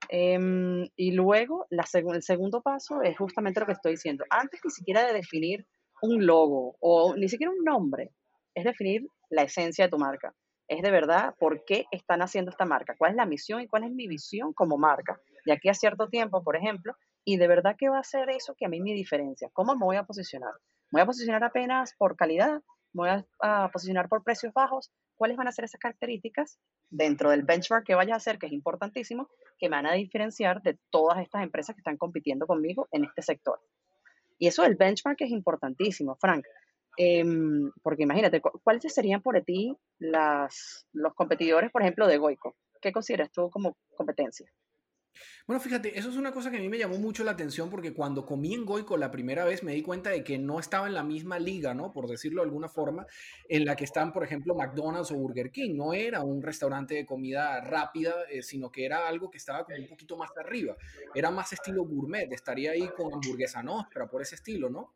Em, 0.09 0.87
y 0.95 1.11
luego, 1.11 1.65
la 1.69 1.85
el 1.93 2.23
segundo 2.23 2.61
paso 2.61 3.01
es 3.01 3.17
justamente 3.17 3.59
lo 3.59 3.65
que 3.65 3.73
estoy 3.73 3.93
diciendo. 3.93 4.23
Antes 4.29 4.61
ni 4.63 4.71
siquiera 4.71 5.05
de 5.05 5.13
definir 5.13 5.65
un 6.01 6.25
logo 6.25 6.75
o 6.79 7.15
ni 7.15 7.29
siquiera 7.29 7.51
un 7.51 7.63
nombre, 7.63 8.11
es 8.53 8.63
definir 8.63 9.07
la 9.29 9.43
esencia 9.43 9.85
de 9.85 9.91
tu 9.91 9.97
marca. 9.97 10.33
Es 10.67 10.81
de 10.81 10.91
verdad 10.91 11.35
por 11.39 11.63
qué 11.65 11.85
están 11.91 12.21
haciendo 12.21 12.49
esta 12.49 12.65
marca, 12.65 12.95
cuál 12.97 13.11
es 13.11 13.17
la 13.17 13.25
misión 13.25 13.61
y 13.61 13.67
cuál 13.67 13.83
es 13.83 13.91
mi 13.91 14.07
visión 14.07 14.53
como 14.53 14.77
marca 14.77 15.19
de 15.45 15.53
aquí 15.53 15.69
a 15.69 15.73
cierto 15.73 16.09
tiempo, 16.09 16.43
por 16.43 16.55
ejemplo, 16.55 16.95
y 17.23 17.37
de 17.37 17.47
verdad 17.47 17.75
qué 17.77 17.89
va 17.89 17.99
a 17.99 18.03
ser 18.03 18.29
eso 18.29 18.55
que 18.57 18.65
a 18.65 18.69
mí 18.69 18.81
me 18.81 18.93
diferencia. 18.93 19.49
¿Cómo 19.53 19.75
me 19.75 19.85
voy 19.85 19.95
a 19.95 20.03
posicionar? 20.03 20.53
¿Me 20.91 20.99
voy 20.99 21.01
a 21.01 21.05
posicionar 21.05 21.43
apenas 21.43 21.93
por 21.97 22.15
calidad? 22.15 22.61
¿Me 22.93 23.01
voy 23.01 23.09
a, 23.09 23.25
a 23.41 23.71
posicionar 23.71 24.09
por 24.09 24.23
precios 24.23 24.53
bajos? 24.53 24.91
¿Cuáles 25.15 25.37
van 25.37 25.47
a 25.47 25.51
ser 25.51 25.65
esas 25.65 25.79
características 25.79 26.59
dentro 26.89 27.29
del 27.29 27.43
benchmark 27.43 27.85
que 27.85 27.95
vaya 27.95 28.13
a 28.13 28.17
hacer, 28.17 28.37
que 28.37 28.47
es 28.47 28.53
importantísimo, 28.53 29.29
que 29.57 29.69
me 29.69 29.77
van 29.77 29.85
a 29.85 29.93
diferenciar 29.93 30.61
de 30.61 30.77
todas 30.89 31.19
estas 31.19 31.43
empresas 31.43 31.75
que 31.75 31.79
están 31.79 31.97
compitiendo 31.97 32.47
conmigo 32.47 32.87
en 32.91 33.05
este 33.05 33.21
sector? 33.21 33.59
Y 34.37 34.47
eso 34.47 34.63
del 34.63 34.75
benchmark 34.75 35.21
es 35.21 35.29
importantísimo, 35.29 36.15
Frank, 36.15 36.45
em, 36.97 37.71
porque 37.81 38.03
imagínate, 38.03 38.41
¿cuáles 38.41 38.93
serían 38.93 39.21
por 39.21 39.41
ti 39.41 39.75
las, 39.99 40.85
los 40.93 41.13
competidores, 41.13 41.71
por 41.71 41.81
ejemplo, 41.81 42.07
de 42.07 42.17
Goico? 42.17 42.55
¿Qué 42.81 42.91
consideras 42.91 43.31
tú 43.31 43.49
como 43.49 43.77
competencia? 43.95 44.51
Bueno, 45.47 45.59
fíjate, 45.59 45.97
eso 45.97 46.09
es 46.09 46.17
una 46.17 46.31
cosa 46.31 46.51
que 46.51 46.57
a 46.57 46.59
mí 46.59 46.69
me 46.69 46.77
llamó 46.77 46.97
mucho 46.97 47.23
la 47.23 47.31
atención 47.31 47.69
porque 47.69 47.93
cuando 47.93 48.25
comí 48.25 48.53
en 48.53 48.65
Goico 48.65 48.97
la 48.97 49.11
primera 49.11 49.45
vez 49.45 49.63
me 49.63 49.73
di 49.73 49.81
cuenta 49.81 50.09
de 50.09 50.23
que 50.23 50.37
no 50.37 50.59
estaba 50.59 50.87
en 50.87 50.93
la 50.93 51.03
misma 51.03 51.39
liga, 51.39 51.73
¿no? 51.73 51.91
Por 51.93 52.07
decirlo 52.07 52.41
de 52.41 52.47
alguna 52.47 52.69
forma, 52.69 53.05
en 53.47 53.65
la 53.65 53.75
que 53.75 53.83
están, 53.83 54.11
por 54.11 54.23
ejemplo, 54.23 54.55
McDonald's 54.55 55.11
o 55.11 55.15
Burger 55.15 55.51
King. 55.51 55.75
No 55.75 55.93
era 55.93 56.23
un 56.23 56.41
restaurante 56.41 56.95
de 56.95 57.05
comida 57.05 57.61
rápida, 57.61 58.13
eh, 58.29 58.41
sino 58.41 58.71
que 58.71 58.85
era 58.85 59.07
algo 59.07 59.29
que 59.29 59.37
estaba 59.37 59.63
como 59.63 59.77
un 59.77 59.87
poquito 59.87 60.17
más 60.17 60.29
arriba. 60.37 60.75
Era 61.13 61.31
más 61.31 61.53
estilo 61.53 61.85
gourmet, 61.85 62.31
estaría 62.31 62.71
ahí 62.71 62.87
con 62.89 63.13
hamburguesa 63.13 63.61
nostra, 63.63 64.07
por 64.07 64.21
ese 64.21 64.35
estilo, 64.35 64.69
¿no? 64.69 64.95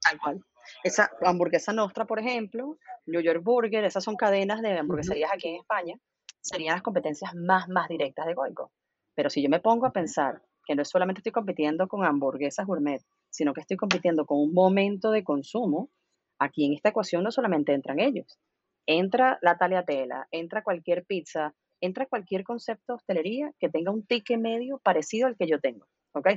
Tal 0.00 0.18
cual. 0.18 0.44
Esa 0.82 1.10
hamburguesa 1.22 1.72
nostra, 1.72 2.04
por 2.04 2.18
ejemplo, 2.18 2.78
New 3.06 3.20
York 3.20 3.42
Burger, 3.42 3.84
esas 3.84 4.04
son 4.04 4.16
cadenas 4.16 4.62
de 4.62 4.78
hamburgueserías 4.78 5.30
aquí 5.32 5.48
en 5.48 5.56
España, 5.56 5.94
serían 6.40 6.74
las 6.74 6.82
competencias 6.82 7.34
más, 7.34 7.68
más 7.68 7.88
directas 7.88 8.26
de 8.26 8.34
Goico. 8.34 8.72
Pero 9.14 9.30
si 9.30 9.42
yo 9.42 9.48
me 9.48 9.60
pongo 9.60 9.86
a 9.86 9.92
pensar 9.92 10.42
que 10.66 10.74
no 10.74 10.84
solamente 10.84 11.20
estoy 11.20 11.32
compitiendo 11.32 11.88
con 11.88 12.04
hamburguesas 12.04 12.66
gourmet, 12.66 13.02
sino 13.30 13.52
que 13.52 13.60
estoy 13.60 13.76
compitiendo 13.76 14.26
con 14.26 14.38
un 14.38 14.52
momento 14.52 15.10
de 15.10 15.24
consumo, 15.24 15.90
aquí 16.38 16.64
en 16.66 16.72
esta 16.72 16.90
ecuación 16.90 17.22
no 17.22 17.30
solamente 17.30 17.72
entran 17.72 18.00
ellos. 18.00 18.38
Entra 18.86 19.38
la 19.42 19.56
tagliatela, 19.56 20.28
entra 20.30 20.62
cualquier 20.62 21.04
pizza, 21.04 21.54
entra 21.80 22.06
cualquier 22.06 22.44
concepto 22.44 22.92
de 22.92 22.96
hostelería 22.96 23.52
que 23.58 23.68
tenga 23.68 23.90
un 23.90 24.06
ticket 24.06 24.38
medio 24.38 24.78
parecido 24.78 25.26
al 25.26 25.36
que 25.36 25.46
yo 25.46 25.60
tengo. 25.60 25.86
¿Ok? 26.16 26.28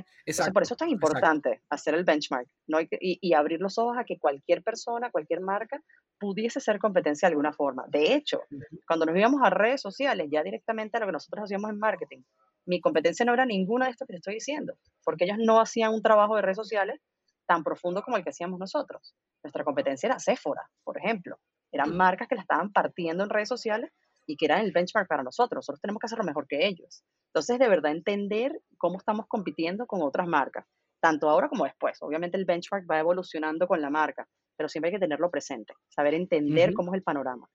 por 0.52 0.64
eso 0.64 0.74
es 0.74 0.78
tan 0.78 0.88
importante 0.88 1.62
hacer 1.70 1.94
el 1.94 2.02
benchmark 2.02 2.48
¿no? 2.66 2.80
y, 2.80 2.88
y, 3.00 3.32
abrir 3.34 3.60
los 3.60 3.78
ojos 3.78 3.96
a 3.96 4.02
que 4.02 4.18
cualquier 4.18 4.64
persona, 4.64 5.12
cualquier 5.12 5.40
marca 5.40 5.80
pudiese 6.18 6.58
ser 6.58 6.80
competencia 6.80 7.28
de 7.28 7.34
alguna 7.34 7.52
forma. 7.52 7.84
De 7.86 8.12
hecho, 8.12 8.42
cuando 8.88 9.06
nos 9.06 9.16
íbamos 9.16 9.40
a 9.44 9.50
redes 9.50 9.80
sociales, 9.80 10.26
ya 10.32 10.42
directamente 10.42 10.96
a 10.96 11.00
lo 11.00 11.06
que 11.06 11.12
nosotros 11.12 11.44
hacíamos 11.44 11.70
en 11.70 11.78
marketing, 11.78 12.22
mi 12.68 12.80
competencia 12.80 13.24
no 13.24 13.32
era 13.32 13.46
ninguna 13.46 13.86
de 13.86 13.92
esto 13.92 14.04
que 14.06 14.12
te 14.12 14.18
estoy 14.18 14.34
diciendo, 14.34 14.74
porque 15.02 15.24
ellos 15.24 15.38
no 15.40 15.58
hacían 15.58 15.94
un 15.94 16.02
trabajo 16.02 16.36
de 16.36 16.42
redes 16.42 16.56
sociales 16.56 17.00
tan 17.46 17.64
profundo 17.64 18.02
como 18.02 18.18
el 18.18 18.24
que 18.24 18.30
hacíamos 18.30 18.60
nosotros. 18.60 19.14
Nuestra 19.42 19.64
competencia 19.64 20.06
era 20.06 20.18
Sephora, 20.18 20.68
por 20.84 20.98
ejemplo. 20.98 21.38
Eran 21.72 21.96
marcas 21.96 22.28
que 22.28 22.34
la 22.34 22.42
estaban 22.42 22.70
partiendo 22.70 23.24
en 23.24 23.30
redes 23.30 23.48
sociales 23.48 23.90
y 24.26 24.36
que 24.36 24.44
eran 24.44 24.60
el 24.60 24.72
benchmark 24.72 25.08
para 25.08 25.22
nosotros. 25.22 25.60
Nosotros 25.60 25.80
tenemos 25.80 26.00
que 26.00 26.06
hacerlo 26.06 26.24
mejor 26.24 26.46
que 26.46 26.66
ellos. 26.66 27.02
Entonces, 27.28 27.58
de 27.58 27.68
verdad, 27.68 27.92
entender 27.92 28.60
cómo 28.76 28.98
estamos 28.98 29.26
compitiendo 29.26 29.86
con 29.86 30.02
otras 30.02 30.26
marcas, 30.26 30.66
tanto 31.00 31.30
ahora 31.30 31.48
como 31.48 31.64
después. 31.64 31.96
Obviamente 32.02 32.36
el 32.36 32.44
benchmark 32.44 32.84
va 32.90 32.98
evolucionando 32.98 33.66
con 33.66 33.80
la 33.80 33.88
marca, 33.88 34.28
pero 34.56 34.68
siempre 34.68 34.90
hay 34.90 34.96
que 34.96 35.00
tenerlo 35.00 35.30
presente, 35.30 35.72
saber 35.88 36.14
entender 36.14 36.74
cómo 36.74 36.92
es 36.92 36.98
el 36.98 37.02
panorama. 37.02 37.48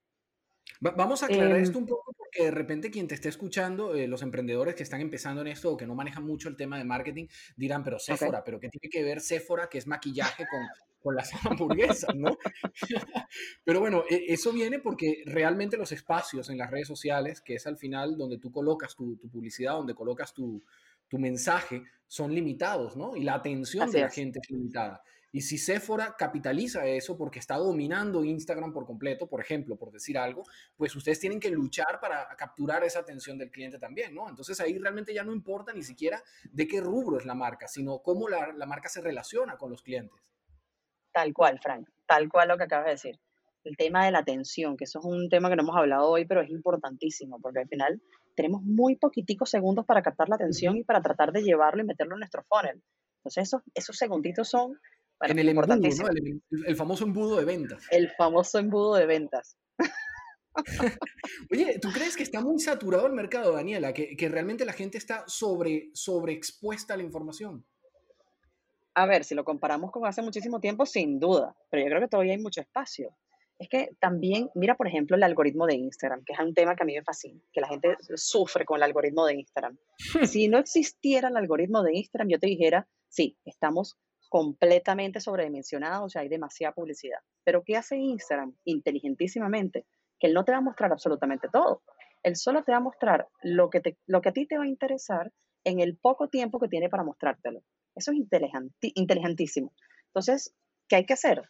Vamos 0.84 1.24
a 1.24 1.28
aclarar 1.28 1.58
esto 1.60 1.78
em, 1.78 1.84
un 1.84 1.88
poco 1.88 2.14
porque 2.18 2.44
de 2.44 2.52
repente 2.52 2.92
quien 2.92 3.08
te 3.08 3.16
esté 3.16 3.30
escuchando, 3.30 3.96
eh, 3.96 4.08
los 4.08 4.22
emprendedores 4.22 4.76
que 4.76 4.84
están 4.84 5.00
empezando 5.00 5.42
en 5.42 5.48
esto 5.48 5.72
o 5.72 5.78
que 5.78 5.88
no 5.88 5.96
manejan 5.96 6.26
mucho 6.26 6.50
el 6.50 6.58
tema 6.58 6.78
de 6.78 6.84
marketing, 6.84 7.28
dirán, 7.56 7.84
pero 7.84 8.00
Sephora, 8.00 8.44
pero 8.44 8.60
¿qué 8.60 8.68
tiene 8.68 8.90
que 8.92 9.04
ver 9.04 9.22
Sephora, 9.22 9.70
que 9.70 9.78
es 9.78 9.88
maquillaje, 9.88 10.46
con, 10.50 10.62
con 11.02 11.16
las 11.16 11.32
hamburguesas, 11.46 12.14
¿no? 12.16 12.38
pero 13.64 13.80
bueno, 13.80 14.04
e, 14.10 14.26
eso 14.28 14.52
viene 14.52 14.80
porque 14.80 15.24
realmente 15.26 15.78
los 15.78 15.94
espacios 15.94 16.50
en 16.50 16.58
las 16.58 16.70
redes 16.70 16.88
sociales, 16.88 17.40
que 17.40 17.56
es 17.56 17.66
al 17.66 17.78
final 17.78 18.18
donde 18.18 18.38
tú 18.38 18.52
colocas 18.52 18.96
tu, 18.96 19.18
publicidad, 19.32 19.74
donde 19.74 19.96
colocas 19.96 20.34
tu, 20.34 20.64
tu, 21.08 21.18
mensaje, 21.18 21.84
son 22.08 22.34
limitados, 22.36 22.98
¿no? 22.98 23.16
Y 23.16 23.24
la 23.24 23.36
atención 23.36 23.90
de 23.90 24.02
la 24.02 24.10
gente 24.10 24.40
es 24.42 24.50
limitada. 24.50 25.02
Y 25.36 25.42
si 25.42 25.58
Sephora 25.58 26.16
capitaliza 26.16 26.86
eso 26.86 27.18
porque 27.18 27.40
está 27.40 27.58
dominando 27.58 28.24
Instagram 28.24 28.72
por 28.72 28.86
completo, 28.86 29.28
por 29.28 29.42
ejemplo, 29.42 29.76
por 29.76 29.92
decir 29.92 30.16
algo, 30.16 30.44
pues 30.78 30.96
ustedes 30.96 31.20
tienen 31.20 31.40
que 31.40 31.50
luchar 31.50 32.00
para 32.00 32.28
capturar 32.38 32.84
esa 32.84 33.00
atención 33.00 33.40
del 33.40 33.50
cliente 33.50 33.80
también, 33.80 34.14
¿no? 34.14 34.30
Entonces 34.30 34.62
ahí 34.62 34.78
realmente 34.78 35.12
ya 35.12 35.24
no 35.24 35.34
importa 35.34 35.74
ni 35.74 35.82
siquiera 35.82 36.22
de 36.52 36.68
qué 36.68 36.82
rubro 36.82 37.18
es 37.18 37.26
la 37.26 37.34
marca, 37.34 37.68
sino 37.68 37.98
cómo 38.04 38.30
la, 38.30 38.54
marca 38.68 38.90
se 38.90 39.02
relaciona 39.02 39.58
con 39.58 39.72
los 39.72 39.82
clientes. 39.82 40.16
Tal 41.12 41.34
cual, 41.34 41.60
Frank, 41.60 41.90
tal 42.06 42.30
cual 42.30 42.50
lo 42.50 42.58
que 42.58 42.66
acabas 42.66 42.86
de 42.86 42.92
decir. 42.92 43.20
El 43.64 43.76
tema 43.76 44.06
de 44.06 44.12
la 44.12 44.20
atención, 44.20 44.78
que 44.78 44.84
eso 44.84 45.00
es 45.00 45.06
un 45.06 45.30
tema 45.30 45.50
que 45.50 45.56
no 45.56 45.64
hemos 45.64 45.78
hablado 45.78 46.12
hoy, 46.12 46.26
pero 46.26 46.42
es 46.42 46.50
importantísimo, 46.52 47.40
porque 47.42 47.62
al 47.62 47.68
final 47.68 48.00
tenemos 48.36 48.62
muy 48.62 48.98
poquiticos 48.98 49.50
segundos 49.50 49.86
para 49.88 50.04
captar 50.04 50.30
la 50.30 50.36
atención 50.36 50.78
y 50.78 50.84
para 50.84 51.02
tratar 51.02 51.32
de 51.32 51.42
llevarlo 51.42 51.82
y 51.82 51.88
meterlo 51.88 52.14
en 52.14 52.20
nuestro 52.20 52.44
funnel. 52.44 52.84
Entonces 53.18 53.48
esos, 53.48 53.62
esos 53.74 53.98
segunditos 53.98 54.50
son 54.50 54.78
en 55.28 55.40
el 55.40 55.50
embudo, 55.50 55.76
¿no? 55.76 55.88
El, 56.68 56.76
famoso 56.76 57.04
embudo 57.04 57.38
de 57.38 57.46
ventas. 57.46 57.86
El 57.92 58.10
famoso 58.12 58.60
embudo 58.60 58.96
de 58.96 59.06
ventas. 59.06 59.58
Oye, 61.52 61.80
¿tú 61.82 61.90
crees 61.92 62.16
que 62.16 62.24
está 62.24 62.42
muy 62.42 62.60
saturado 62.60 63.08
el 63.08 63.14
mercado, 63.14 63.54
Daniela? 63.54 63.94
¿Que, 63.94 64.16
que 64.16 64.30
realmente 64.30 64.66
la 64.66 64.74
gente 64.74 64.98
está 64.98 65.24
sobre, 65.28 65.90
sobreexpuesta 65.94 66.94
a 66.94 66.98
la 66.98 67.04
información? 67.04 67.66
A 68.96 69.06
ver, 69.08 69.24
si 69.24 69.34
lo 69.34 69.44
comparamos 69.44 69.92
con 69.92 70.06
hace 70.06 70.22
muchísimo 70.22 70.60
tiempo, 70.60 70.86
sin 70.86 71.20
duda, 71.20 71.56
pero 71.72 71.84
yo 71.84 71.90
creo 71.90 72.02
que 72.02 72.08
todavía 72.08 72.34
hay 72.34 72.42
mucho 72.42 72.62
espacio. 72.62 73.16
Es 73.58 73.70
que 73.70 73.90
también, 74.00 74.50
mira, 74.56 74.76
por 74.76 74.88
ejemplo, 74.88 75.16
el 75.16 75.24
algoritmo 75.24 75.66
de 75.66 75.76
Instagram, 75.76 76.24
que 76.26 76.34
es 76.34 76.40
un 76.40 76.54
tema 76.54 76.76
que 76.76 76.84
a 76.84 76.86
mí 76.86 76.96
me 76.96 77.04
fascina, 77.04 77.40
que 77.52 77.62
la 77.62 77.68
gente 77.68 77.96
sufre 78.16 78.66
con 78.66 78.78
el 78.78 78.84
algoritmo 78.84 79.26
de 79.26 79.36
Instagram. 79.36 79.78
si 80.36 80.48
no 80.48 80.58
existiera 80.60 81.30
el 81.30 81.38
algoritmo 81.38 81.82
de 81.82 81.96
Instagram, 81.96 82.30
yo 82.30 82.40
te 82.40 82.48
dijera, 82.48 82.88
sí, 83.08 83.38
estamos 83.46 83.98
completamente 84.34 85.20
sobredimensionado, 85.20 86.06
o 86.06 86.10
sea, 86.10 86.24
hay 86.24 86.28
demasiada 86.28 86.74
publicidad. 86.74 87.20
Pero 87.44 87.62
¿qué 87.64 87.78
hace 87.78 87.98
Instagram 87.98 88.56
inteligentísimamente? 88.64 89.86
Que 90.20 90.26
él 90.26 90.34
no 90.34 90.44
te 90.44 90.52
va 90.52 90.58
a 90.58 90.62
mostrar 90.62 90.92
absolutamente 90.92 91.50
todo. 91.54 91.84
Él 92.24 92.36
solo 92.36 92.64
te 92.64 92.72
va 92.72 92.80
a 92.80 92.82
mostrar 92.82 93.28
lo 93.44 93.70
que, 93.70 93.80
te, 93.80 93.96
lo 94.08 94.22
que 94.22 94.30
a 94.30 94.34
ti 94.34 94.48
te 94.48 94.58
va 94.58 94.64
a 94.64 94.68
interesar 94.68 95.32
en 95.64 95.82
el 95.82 95.98
poco 95.98 96.30
tiempo 96.30 96.60
que 96.60 96.68
tiene 96.68 96.90
para 96.90 97.04
mostrártelo. 97.04 97.62
Eso 97.94 98.12
es 98.12 98.18
inteligentísimo. 98.96 99.72
Entonces, 100.08 100.56
¿qué 100.88 100.96
hay 100.96 101.06
que 101.06 101.14
hacer? 101.14 101.44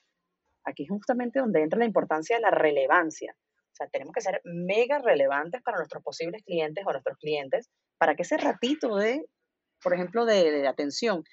Aquí 0.65 0.84
es 0.84 0.89
justamente 0.89 1.39
donde 1.39 1.62
entra 1.62 1.80
la 1.80 1.86
importancia 1.86 2.36
de 2.36 2.41
la 2.41 2.52
relevancia. 2.52 3.34
O 3.38 3.76
sea, 3.76 3.88
tenemos 3.88 4.13
que 4.13 4.19
ser 4.19 4.41
mega 4.43 5.00
relevantes 5.00 5.62
para 5.62 5.78
nuestros 5.78 6.04
posibles 6.04 6.43
clientes 6.43 6.84
o 6.86 6.91
nuestros 6.91 7.17
clientes 7.17 7.69
para 7.98 8.13
que 8.15 8.24
ese 8.24 8.36
ratito 8.36 8.98
de, 8.98 9.26
por 9.82 9.93
ejemplo, 9.93 10.26
de, 10.26 10.52
de 10.52 10.67
atención 10.67 11.24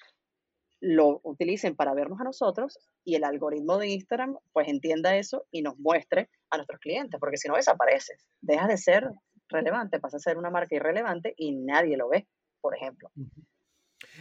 lo 0.81 1.21
utilicen 1.23 1.75
para 1.75 1.93
vernos 1.93 2.19
a 2.19 2.23
nosotros 2.23 2.79
y 3.05 3.15
el 3.15 3.23
algoritmo 3.23 3.77
de 3.77 3.89
Instagram 3.89 4.37
pues 4.51 4.67
entienda 4.67 5.15
eso 5.15 5.45
y 5.51 5.61
nos 5.61 5.77
muestre 5.77 6.29
a 6.49 6.57
nuestros 6.57 6.79
clientes, 6.79 7.19
porque 7.19 7.37
si 7.37 7.47
no 7.47 7.55
desapareces, 7.55 8.25
dejas 8.41 8.67
de 8.67 8.77
ser 8.77 9.11
relevante, 9.47 9.99
pasa 9.99 10.17
a 10.17 10.19
ser 10.19 10.37
una 10.37 10.49
marca 10.49 10.75
irrelevante 10.75 11.33
y 11.37 11.51
nadie 11.55 11.97
lo 11.97 12.09
ve, 12.09 12.27
por 12.61 12.75
ejemplo. 12.75 13.11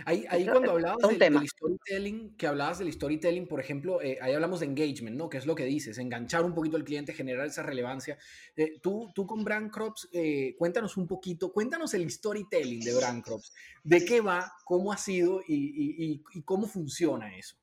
Ahí, 0.05 0.25
ahí 0.29 0.47
cuando 0.47 0.73
hablabas 0.73 1.19
del, 1.19 1.49
storytelling, 1.49 2.37
que 2.37 2.47
hablabas 2.47 2.79
del 2.79 2.93
storytelling, 2.93 3.47
por 3.47 3.61
ejemplo, 3.61 4.01
eh, 4.01 4.19
ahí 4.21 4.33
hablamos 4.33 4.61
de 4.61 4.67
engagement, 4.67 5.17
¿no? 5.17 5.29
Que 5.29 5.39
es 5.39 5.47
lo 5.47 5.55
que 5.55 5.65
dices, 5.65 5.99
enganchar 5.99 6.45
un 6.45 6.55
poquito 6.55 6.77
al 6.77 6.85
cliente, 6.85 7.13
generar 7.13 7.47
esa 7.47 7.63
relevancia. 7.63 8.19
Eh, 8.57 8.79
tú, 8.81 9.11
tú 9.15 9.27
con 9.27 9.45
Brand 9.45 9.71
Crops, 9.71 10.09
eh, 10.13 10.55
cuéntanos 10.59 10.97
un 10.97 11.07
poquito, 11.07 11.53
cuéntanos 11.53 11.93
el 11.95 12.11
storytelling 12.11 12.81
de 12.81 12.95
Brand 12.95 13.23
Crops, 13.23 13.53
de 13.83 14.05
qué 14.05 14.21
va, 14.21 14.53
cómo 14.65 14.93
ha 14.93 14.97
sido 14.97 15.41
y, 15.47 15.55
y, 15.55 16.23
y 16.33 16.43
cómo 16.43 16.67
funciona 16.67 17.37
eso. 17.37 17.57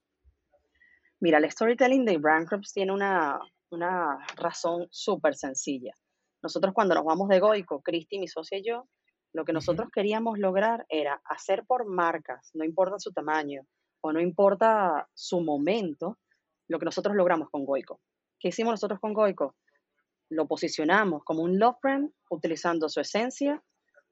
Mira, 1.20 1.40
el 1.40 1.50
storytelling 1.50 2.06
de 2.06 2.18
Brand 2.18 2.48
Crops 2.48 2.74
tiene 2.74 2.92
una, 2.92 3.40
una 3.72 4.20
razón 4.36 4.88
súper 4.92 5.36
sencilla. 5.36 5.94
Nosotros 6.42 6.74
cuando 6.74 6.96
nos 6.96 7.06
vamos 7.06 7.28
de 7.30 7.40
Goico, 7.40 7.82
Cristi, 7.82 8.20
mi 8.20 8.28
socia 8.28 8.58
y 8.58 8.64
yo, 8.64 8.88
lo 9.34 9.46
que 9.46 9.54
nosotros 9.54 9.90
queríamos 9.94 10.40
lograr 10.40 10.86
era 10.90 11.22
hacer 11.26 11.66
por 11.66 11.86
marcas, 11.86 12.50
no 12.54 12.64
importa 12.64 13.00
su 13.00 13.12
tamaño 13.12 13.64
o 14.02 14.12
no 14.12 14.20
importa 14.20 15.08
su 15.14 15.42
momento, 15.42 16.18
lo 16.68 16.80
que 16.80 16.86
nosotros 16.86 17.16
logramos 17.16 17.50
con 17.50 17.66
Goico. 17.66 18.00
¿Qué 18.40 18.50
hicimos 18.50 18.72
nosotros 18.72 19.00
con 19.00 19.14
Goico? 19.14 19.56
Lo 20.30 20.48
posicionamos 20.48 21.24
como 21.24 21.44
un 21.44 21.60
love 21.60 21.78
brand 21.82 22.12
utilizando 22.30 22.90
su 22.90 23.00
esencia, 23.00 23.64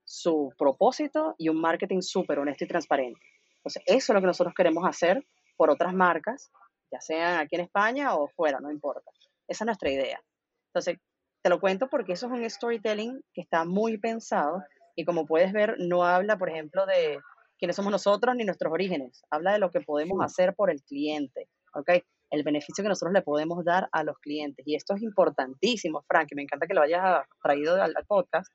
su 0.03 0.53
propósito 0.57 1.35
y 1.37 1.49
un 1.49 1.59
marketing 1.59 2.01
súper 2.01 2.39
honesto 2.39 2.63
y 2.63 2.67
transparente. 2.67 3.19
Entonces, 3.57 3.83
eso 3.85 4.11
es 4.11 4.15
lo 4.15 4.21
que 4.21 4.27
nosotros 4.27 4.53
queremos 4.55 4.87
hacer 4.87 5.25
por 5.57 5.69
otras 5.69 5.93
marcas, 5.93 6.51
ya 6.91 7.01
sean 7.01 7.39
aquí 7.39 7.55
en 7.55 7.61
España 7.61 8.15
o 8.15 8.27
fuera, 8.27 8.59
no 8.59 8.71
importa. 8.71 9.09
Esa 9.47 9.63
es 9.63 9.65
nuestra 9.65 9.91
idea. 9.91 10.21
Entonces, 10.67 10.99
te 11.41 11.49
lo 11.49 11.59
cuento 11.59 11.87
porque 11.89 12.13
eso 12.13 12.27
es 12.27 12.31
un 12.31 12.49
storytelling 12.49 13.23
que 13.33 13.41
está 13.41 13.65
muy 13.65 13.97
pensado 13.97 14.63
y 14.95 15.05
como 15.05 15.25
puedes 15.25 15.51
ver, 15.51 15.75
no 15.79 16.03
habla, 16.03 16.37
por 16.37 16.49
ejemplo, 16.49 16.85
de 16.85 17.19
quiénes 17.57 17.75
somos 17.75 17.91
nosotros 17.91 18.35
ni 18.35 18.45
nuestros 18.45 18.71
orígenes. 18.71 19.23
Habla 19.29 19.53
de 19.53 19.59
lo 19.59 19.71
que 19.71 19.81
podemos 19.81 20.23
hacer 20.23 20.55
por 20.55 20.71
el 20.71 20.81
cliente, 20.83 21.49
¿ok? 21.73 21.89
El 22.29 22.43
beneficio 22.43 22.83
que 22.83 22.89
nosotros 22.89 23.13
le 23.13 23.21
podemos 23.21 23.63
dar 23.63 23.87
a 23.91 24.03
los 24.03 24.17
clientes. 24.19 24.65
Y 24.67 24.75
esto 24.75 24.95
es 24.95 25.01
importantísimo, 25.01 26.03
Frank, 26.07 26.29
y 26.31 26.35
me 26.35 26.43
encanta 26.43 26.67
que 26.67 26.73
lo 26.73 26.81
hayas 26.81 27.25
traído 27.41 27.81
al, 27.81 27.93
podcast, 28.07 28.51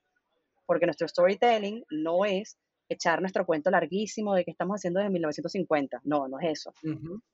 porque 0.65 0.85
nuestro 0.85 1.07
storytelling 1.07 1.83
no 1.89 2.25
es 2.25 2.57
echar 2.89 3.21
nuestro 3.21 3.45
cuento 3.45 3.69
larguísimo 3.69 4.33
de 4.33 4.43
que 4.43 4.51
estamos 4.51 4.75
haciendo 4.75 4.99
desde 4.99 5.11
1950. 5.11 6.01
No, 6.03 6.27
no 6.27 6.39
es 6.39 6.59
eso. 6.59 6.73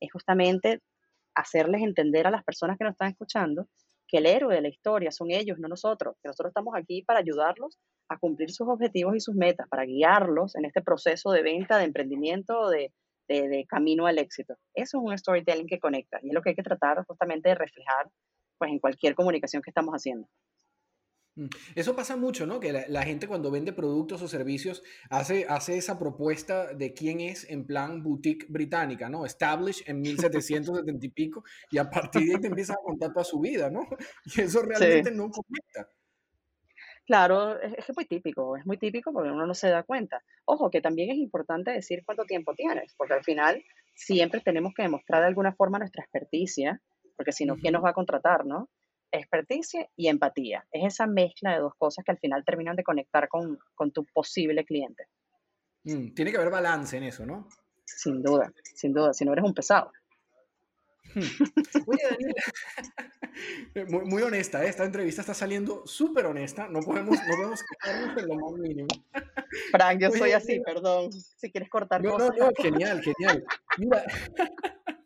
Es 0.00 0.12
justamente 0.12 0.80
hacerles 1.34 1.82
entender 1.82 2.26
a 2.26 2.30
las 2.30 2.44
personas 2.44 2.76
que 2.76 2.84
nos 2.84 2.92
están 2.92 3.10
escuchando 3.10 3.68
que 4.08 4.18
el 4.18 4.26
héroe 4.26 4.54
de 4.54 4.62
la 4.62 4.68
historia 4.68 5.12
son 5.12 5.30
ellos, 5.30 5.58
no 5.58 5.68
nosotros, 5.68 6.16
que 6.22 6.28
nosotros 6.28 6.50
estamos 6.50 6.74
aquí 6.74 7.02
para 7.02 7.20
ayudarlos 7.20 7.78
a 8.08 8.18
cumplir 8.18 8.50
sus 8.50 8.66
objetivos 8.66 9.14
y 9.14 9.20
sus 9.20 9.34
metas, 9.34 9.68
para 9.68 9.84
guiarlos 9.84 10.56
en 10.56 10.64
este 10.64 10.80
proceso 10.82 11.30
de 11.30 11.42
venta, 11.42 11.76
de 11.76 11.84
emprendimiento, 11.84 12.70
de, 12.70 12.90
camino 13.68 14.06
al 14.06 14.18
éxito. 14.18 14.54
Eso 14.74 14.98
es 14.98 15.04
un 15.04 15.18
storytelling 15.18 15.66
que 15.66 15.78
conecta 15.78 16.18
y 16.22 16.28
es 16.28 16.34
lo 16.34 16.40
que 16.40 16.50
hay 16.50 16.56
que 16.56 16.62
tratar 16.62 17.04
justamente 17.06 17.50
de 17.50 17.54
reflejar 17.54 18.08
pues, 18.56 18.70
en 18.70 18.78
cualquier 18.78 19.14
comunicación 19.14 19.60
que 19.60 19.70
estamos 19.70 19.92
haciendo. 19.92 20.26
Eso 21.74 21.94
pasa 21.94 22.16
mucho, 22.16 22.46
¿no? 22.46 22.60
Que 22.60 22.84
la, 22.88 23.02
gente 23.02 23.28
cuando 23.28 23.50
vende 23.50 23.72
productos 23.72 24.22
o 24.22 24.28
servicios 24.28 24.82
hace, 25.10 25.46
hace 25.48 25.76
esa 25.76 25.98
propuesta 25.98 26.74
de 26.74 26.92
quién 26.92 27.20
es 27.20 27.48
en 27.48 27.66
plan 27.66 28.02
boutique 28.02 28.46
británica, 28.48 29.08
¿no? 29.08 29.24
Establish 29.24 29.84
en 29.86 30.00
1770 30.00 31.06
y 31.06 31.08
pico 31.10 31.44
y 31.70 31.78
a 31.78 31.88
partir 31.88 32.22
de 32.22 32.34
ahí 32.34 32.40
te 32.40 32.48
empieza 32.48 32.74
a 32.74 32.82
contar 32.82 33.12
toda 33.12 33.24
su 33.24 33.40
vida, 33.40 33.70
¿no? 33.70 33.86
Y 34.36 34.40
eso 34.40 34.62
realmente 34.62 35.10
no 35.10 35.30
conecta. 35.30 35.90
Claro, 37.06 37.58
es, 37.60 37.72
es 37.88 37.96
muy 37.96 38.04
típico, 38.04 38.56
es 38.56 38.66
muy 38.66 38.76
típico 38.76 39.12
porque 39.12 39.30
uno 39.30 39.46
no 39.46 39.54
se 39.54 39.68
da 39.68 39.82
cuenta. 39.82 40.22
Ojo, 40.44 40.70
que 40.70 40.80
también 40.80 41.10
es 41.10 41.16
importante 41.16 41.70
decir 41.70 42.02
cuánto 42.04 42.24
tiempo 42.24 42.54
tienes, 42.54 42.94
porque 42.96 43.14
al 43.14 43.24
final 43.24 43.64
siempre 43.94 44.40
tenemos 44.40 44.74
que 44.74 44.82
demostrar 44.82 45.22
de 45.22 45.28
alguna 45.28 45.52
forma 45.52 45.78
nuestra 45.78 46.02
experticia, 46.02 46.80
porque 47.16 47.32
si 47.32 47.46
no, 47.46 47.56
¿quién 47.56 47.72
nos 47.72 47.84
va 47.84 47.90
a 47.90 47.94
contratar, 47.94 48.44
no? 48.44 48.68
Experticia 49.10 49.88
y 49.96 50.08
empatía. 50.08 50.66
Es 50.70 50.94
esa 50.94 51.06
mezcla 51.06 51.52
de 51.52 51.60
dos 51.60 51.72
cosas 51.76 52.04
que 52.04 52.12
al 52.12 52.18
final 52.18 52.44
terminan 52.44 52.76
de 52.76 52.84
conectar 52.84 53.28
con, 53.28 53.58
tu 53.92 54.04
posible 54.06 54.64
cliente. 54.64 55.04
Mm, 55.84 56.12
tiene 56.14 56.30
que 56.30 56.36
haber 56.36 56.50
balance 56.50 56.96
en 56.96 57.04
eso, 57.04 57.24
¿no? 57.24 57.48
Sin 57.84 58.22
duda, 58.22 58.52
sin 58.74 58.92
duda, 58.92 59.14
si 59.14 59.24
no 59.24 59.32
eres 59.32 59.44
un 59.44 59.54
pesado. 59.54 59.90
Hmm. 61.14 61.20
Oye, 61.86 62.02
Daniela, 62.10 62.42
muy, 64.04 64.22
honesta, 64.22 64.62
¿eh? 64.62 64.68
esta 64.68 64.84
entrevista 64.84 65.22
está 65.22 65.32
saliendo 65.32 65.86
súper 65.86 66.26
honesta, 66.26 66.68
no 66.68 66.80
podemos, 66.80 67.18
no 67.18 67.26
podemos 67.26 67.60
quejarnos 67.62 68.22
en 68.22 68.28
lo 68.28 68.34
más 68.34 68.52
mínimo. 68.60 68.88
Frank, 69.70 70.00
yo 70.00 70.10
soy 70.10 70.32
así, 70.32 70.60
perdón, 70.60 71.10
si 71.12 71.50
quieres 71.50 71.70
cortar 71.70 72.02
no, 72.02 72.12
cosas. 72.12 72.36
No, 72.36 72.46
no, 72.46 72.52
genial, 72.58 73.02
genial. 73.02 73.44
Mira, 73.78 74.04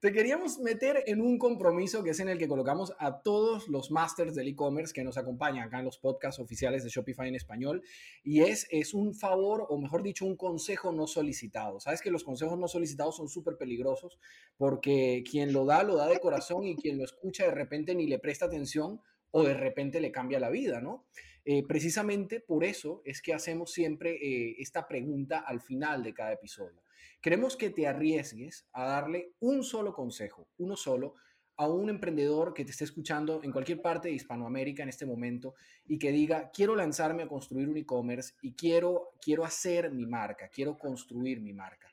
te 0.00 0.12
queríamos 0.12 0.60
meter 0.60 1.02
en 1.06 1.20
un 1.20 1.38
compromiso 1.38 2.04
que 2.04 2.10
es 2.10 2.20
en 2.20 2.28
el 2.28 2.38
que 2.38 2.46
colocamos 2.46 2.94
a 3.00 3.20
todos 3.20 3.66
los 3.66 3.90
masters 3.90 4.36
del 4.36 4.46
e-commerce 4.46 4.92
que 4.92 5.02
nos 5.02 5.18
acompañan 5.18 5.66
acá 5.66 5.80
en 5.80 5.86
los 5.86 5.98
podcasts 5.98 6.40
oficiales 6.40 6.84
de 6.84 6.90
Shopify 6.90 7.26
en 7.26 7.34
español. 7.34 7.82
Y 8.22 8.42
es, 8.42 8.68
es 8.70 8.94
un 8.94 9.12
favor, 9.14 9.66
o 9.68 9.76
mejor 9.76 10.04
dicho, 10.04 10.24
un 10.24 10.36
consejo 10.36 10.92
no 10.92 11.08
solicitado. 11.08 11.80
Sabes 11.80 12.00
que 12.00 12.12
los 12.12 12.22
consejos 12.22 12.56
no 12.56 12.68
solicitados 12.68 13.16
son 13.16 13.28
súper 13.28 13.56
peligrosos 13.56 14.20
porque 14.56 15.24
quien 15.28 15.52
lo 15.52 15.64
da, 15.64 15.82
lo 15.82 15.96
da 15.96 16.06
de 16.06 16.20
corazón 16.20 16.64
y 16.64 16.76
quien 16.76 16.96
lo 16.96 17.04
escucha 17.04 17.44
de 17.44 17.50
repente 17.50 17.96
ni 17.96 18.06
le 18.06 18.20
presta 18.20 18.46
atención 18.46 19.00
o 19.32 19.42
de 19.42 19.54
repente 19.54 20.00
le 20.00 20.12
cambia 20.12 20.38
la 20.38 20.48
vida, 20.48 20.80
¿no? 20.80 21.06
Eh, 21.44 21.64
precisamente 21.66 22.40
por 22.40 22.62
eso 22.62 23.02
es 23.04 23.20
que 23.20 23.34
hacemos 23.34 23.72
siempre 23.72 24.12
eh, 24.12 24.56
esta 24.58 24.86
pregunta 24.86 25.40
al 25.40 25.60
final 25.60 26.04
de 26.04 26.14
cada 26.14 26.32
episodio. 26.32 26.82
Queremos 27.20 27.56
que 27.56 27.70
te 27.70 27.86
arriesgues 27.86 28.68
a 28.72 28.84
darle 28.84 29.32
un 29.40 29.62
solo 29.62 29.92
consejo, 29.92 30.48
uno 30.58 30.76
solo, 30.76 31.14
a 31.58 31.68
un 31.68 31.90
emprendedor 31.90 32.54
que 32.54 32.64
te 32.64 32.70
esté 32.70 32.84
escuchando 32.84 33.40
en 33.42 33.50
cualquier 33.50 33.82
parte 33.82 34.08
de 34.08 34.14
Hispanoamérica 34.14 34.84
en 34.84 34.88
este 34.88 35.06
momento 35.06 35.54
y 35.86 35.98
que 35.98 36.12
diga, 36.12 36.50
quiero 36.52 36.76
lanzarme 36.76 37.24
a 37.24 37.28
construir 37.28 37.68
un 37.68 37.76
e-commerce 37.76 38.34
y 38.42 38.54
quiero, 38.54 39.10
quiero 39.20 39.44
hacer 39.44 39.90
mi 39.90 40.06
marca, 40.06 40.48
quiero 40.48 40.78
construir 40.78 41.40
mi 41.40 41.52
marca. 41.52 41.88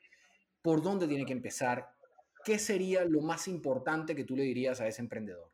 ¿Por 0.62 0.82
dónde 0.82 1.08
tiene 1.08 1.26
que 1.26 1.32
empezar? 1.32 1.88
¿Qué 2.44 2.60
sería 2.60 3.04
lo 3.04 3.22
más 3.22 3.48
importante 3.48 4.14
que 4.14 4.24
tú 4.24 4.36
le 4.36 4.44
dirías 4.44 4.80
a 4.80 4.86
ese 4.86 5.02
emprendedor? 5.02 5.50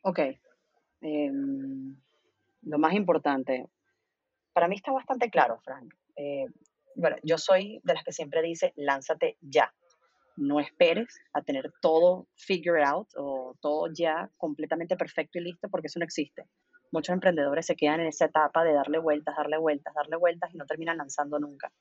Ok. 0.00 0.20
Em, 1.02 1.96
lo 2.62 2.78
más 2.78 2.94
importante, 2.94 3.66
para 4.54 4.68
mí 4.68 4.76
está 4.76 4.90
bastante 4.90 5.30
claro, 5.30 5.60
Frank. 5.60 5.94
Eh, 6.16 6.46
bueno, 6.98 7.16
yo 7.22 7.38
soy 7.38 7.80
de 7.84 7.94
las 7.94 8.02
que 8.02 8.12
siempre 8.12 8.42
dice, 8.42 8.72
lánzate 8.76 9.36
ya. 9.40 9.72
No 10.36 10.58
esperes 10.58 11.20
a 11.32 11.42
tener 11.42 11.72
todo 11.80 12.26
figure 12.34 12.82
out 12.82 13.08
o 13.16 13.56
todo 13.60 13.88
ya 13.92 14.30
completamente 14.36 14.96
perfecto 14.96 15.38
y 15.38 15.42
listo, 15.42 15.68
porque 15.68 15.86
eso 15.86 16.00
no 16.00 16.04
existe. 16.04 16.44
Muchos 16.90 17.12
emprendedores 17.12 17.66
se 17.66 17.76
quedan 17.76 18.00
en 18.00 18.08
esa 18.08 18.24
etapa 18.24 18.64
de 18.64 18.72
darle 18.72 18.98
vueltas, 18.98 19.36
darle 19.36 19.58
vueltas, 19.58 19.94
darle 19.94 20.16
vueltas 20.16 20.52
y 20.52 20.56
no 20.56 20.66
terminan 20.66 20.96
lanzando 20.96 21.38
nunca. 21.38 21.72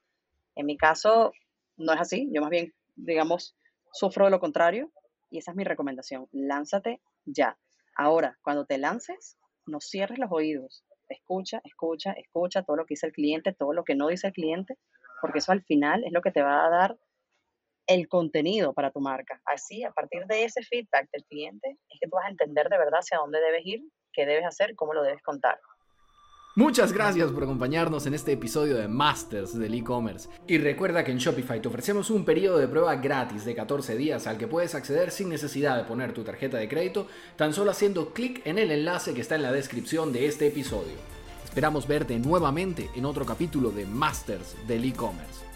En 0.56 0.68
mi 0.68 0.78
caso, 0.78 1.34
no 1.78 1.94
es 1.94 2.00
así. 2.00 2.30
Yo 2.32 2.42
más 2.42 2.52
bien, 2.52 2.74
digamos, 2.96 3.56
sufro 3.92 4.26
de 4.26 4.32
lo 4.32 4.40
contrario 4.40 4.92
y 5.32 5.40
esa 5.40 5.52
es 5.52 5.58
mi 5.58 5.64
recomendación. 5.64 6.28
Lánzate 6.32 7.02
ya. 7.26 7.58
Ahora, 7.96 8.38
cuando 8.44 8.66
te 8.66 8.78
lances, 8.78 9.38
no 9.66 9.80
cierres 9.80 10.20
los 10.20 10.32
oídos. 10.32 10.84
Escucha, 11.10 11.62
escucha, 11.64 12.12
escucha 12.12 12.62
todo 12.62 12.76
lo 12.76 12.86
que 12.86 12.94
dice 12.94 13.08
el 13.08 13.14
cliente, 13.14 13.54
todo 13.54 13.74
lo 13.74 13.84
que 13.84 13.96
no 13.96 14.10
dice 14.10 14.28
el 14.28 14.34
cliente 14.34 14.78
porque 15.22 15.40
eso 15.40 15.52
al 15.52 15.64
final 15.64 16.04
es 16.04 16.12
lo 16.12 16.22
que 16.22 16.32
te 16.32 16.42
va 16.42 16.66
a 16.66 16.70
dar 16.70 16.98
el 17.88 18.08
contenido 18.08 18.74
para 18.74 18.92
tu 18.92 19.00
marca. 19.00 19.42
Así, 19.46 19.84
a 19.84 19.92
partir 19.92 20.26
de 20.28 20.44
ese 20.44 20.62
feedback 20.62 21.10
del 21.12 21.24
cliente, 21.26 21.78
es 21.90 22.00
que 22.00 22.08
tú 22.08 22.16
vas 22.18 22.26
a 22.26 22.32
entender 22.32 22.68
de 22.70 22.78
verdad 22.78 23.00
hacia 23.00 23.18
dónde 23.18 23.40
debes 23.40 23.66
ir, 23.66 23.82
qué 24.12 24.26
debes 24.26 24.46
hacer, 24.46 24.76
cómo 24.76 24.94
lo 24.94 25.04
debes 25.04 25.22
contar. 25.24 25.60
Muchas 26.58 26.92
gracias 26.92 27.32
por 27.32 27.44
acompañarnos 27.44 28.08
en 28.08 28.16
este 28.16 28.32
episodio 28.32 28.78
de 28.78 28.88
Masters 28.88 29.58
del 29.58 29.76
e-commerce. 29.76 30.28
Y 30.48 30.58
recuerda 30.58 31.04
que 31.04 31.12
en 31.12 31.20
Shopify 31.20 31.62
te 31.62 31.68
ofrecemos 31.68 32.10
un 32.10 32.26
periodo 32.26 32.58
de 32.58 32.68
prueba 32.68 32.96
gratis 32.96 33.46
de 33.46 33.54
14 33.54 33.96
días 33.96 34.26
al 34.26 34.40
que 34.40 34.48
puedes 34.48 34.74
acceder 34.74 35.12
sin 35.12 35.30
necesidad 35.30 35.78
de 35.78 35.84
poner 35.84 36.14
tu 36.14 36.24
tarjeta 36.24 36.58
de 36.58 36.68
crédito, 36.68 37.06
tan 37.36 37.54
solo 37.54 37.70
haciendo 37.70 38.12
clic 38.12 38.42
en 38.44 38.58
el 38.58 38.72
enlace 38.72 39.14
que 39.14 39.22
está 39.22 39.36
en 39.36 39.44
la 39.44 39.52
descripción 39.52 40.12
de 40.12 40.26
este 40.26 40.48
episodio. 40.48 41.17
Esperamos 41.58 41.88
verte 41.88 42.20
nuevamente 42.20 42.88
en 42.94 43.04
otro 43.04 43.26
capítulo 43.26 43.72
de 43.72 43.88
Masters 43.88 44.56
del 44.68 44.86
e-commerce. 44.86 45.47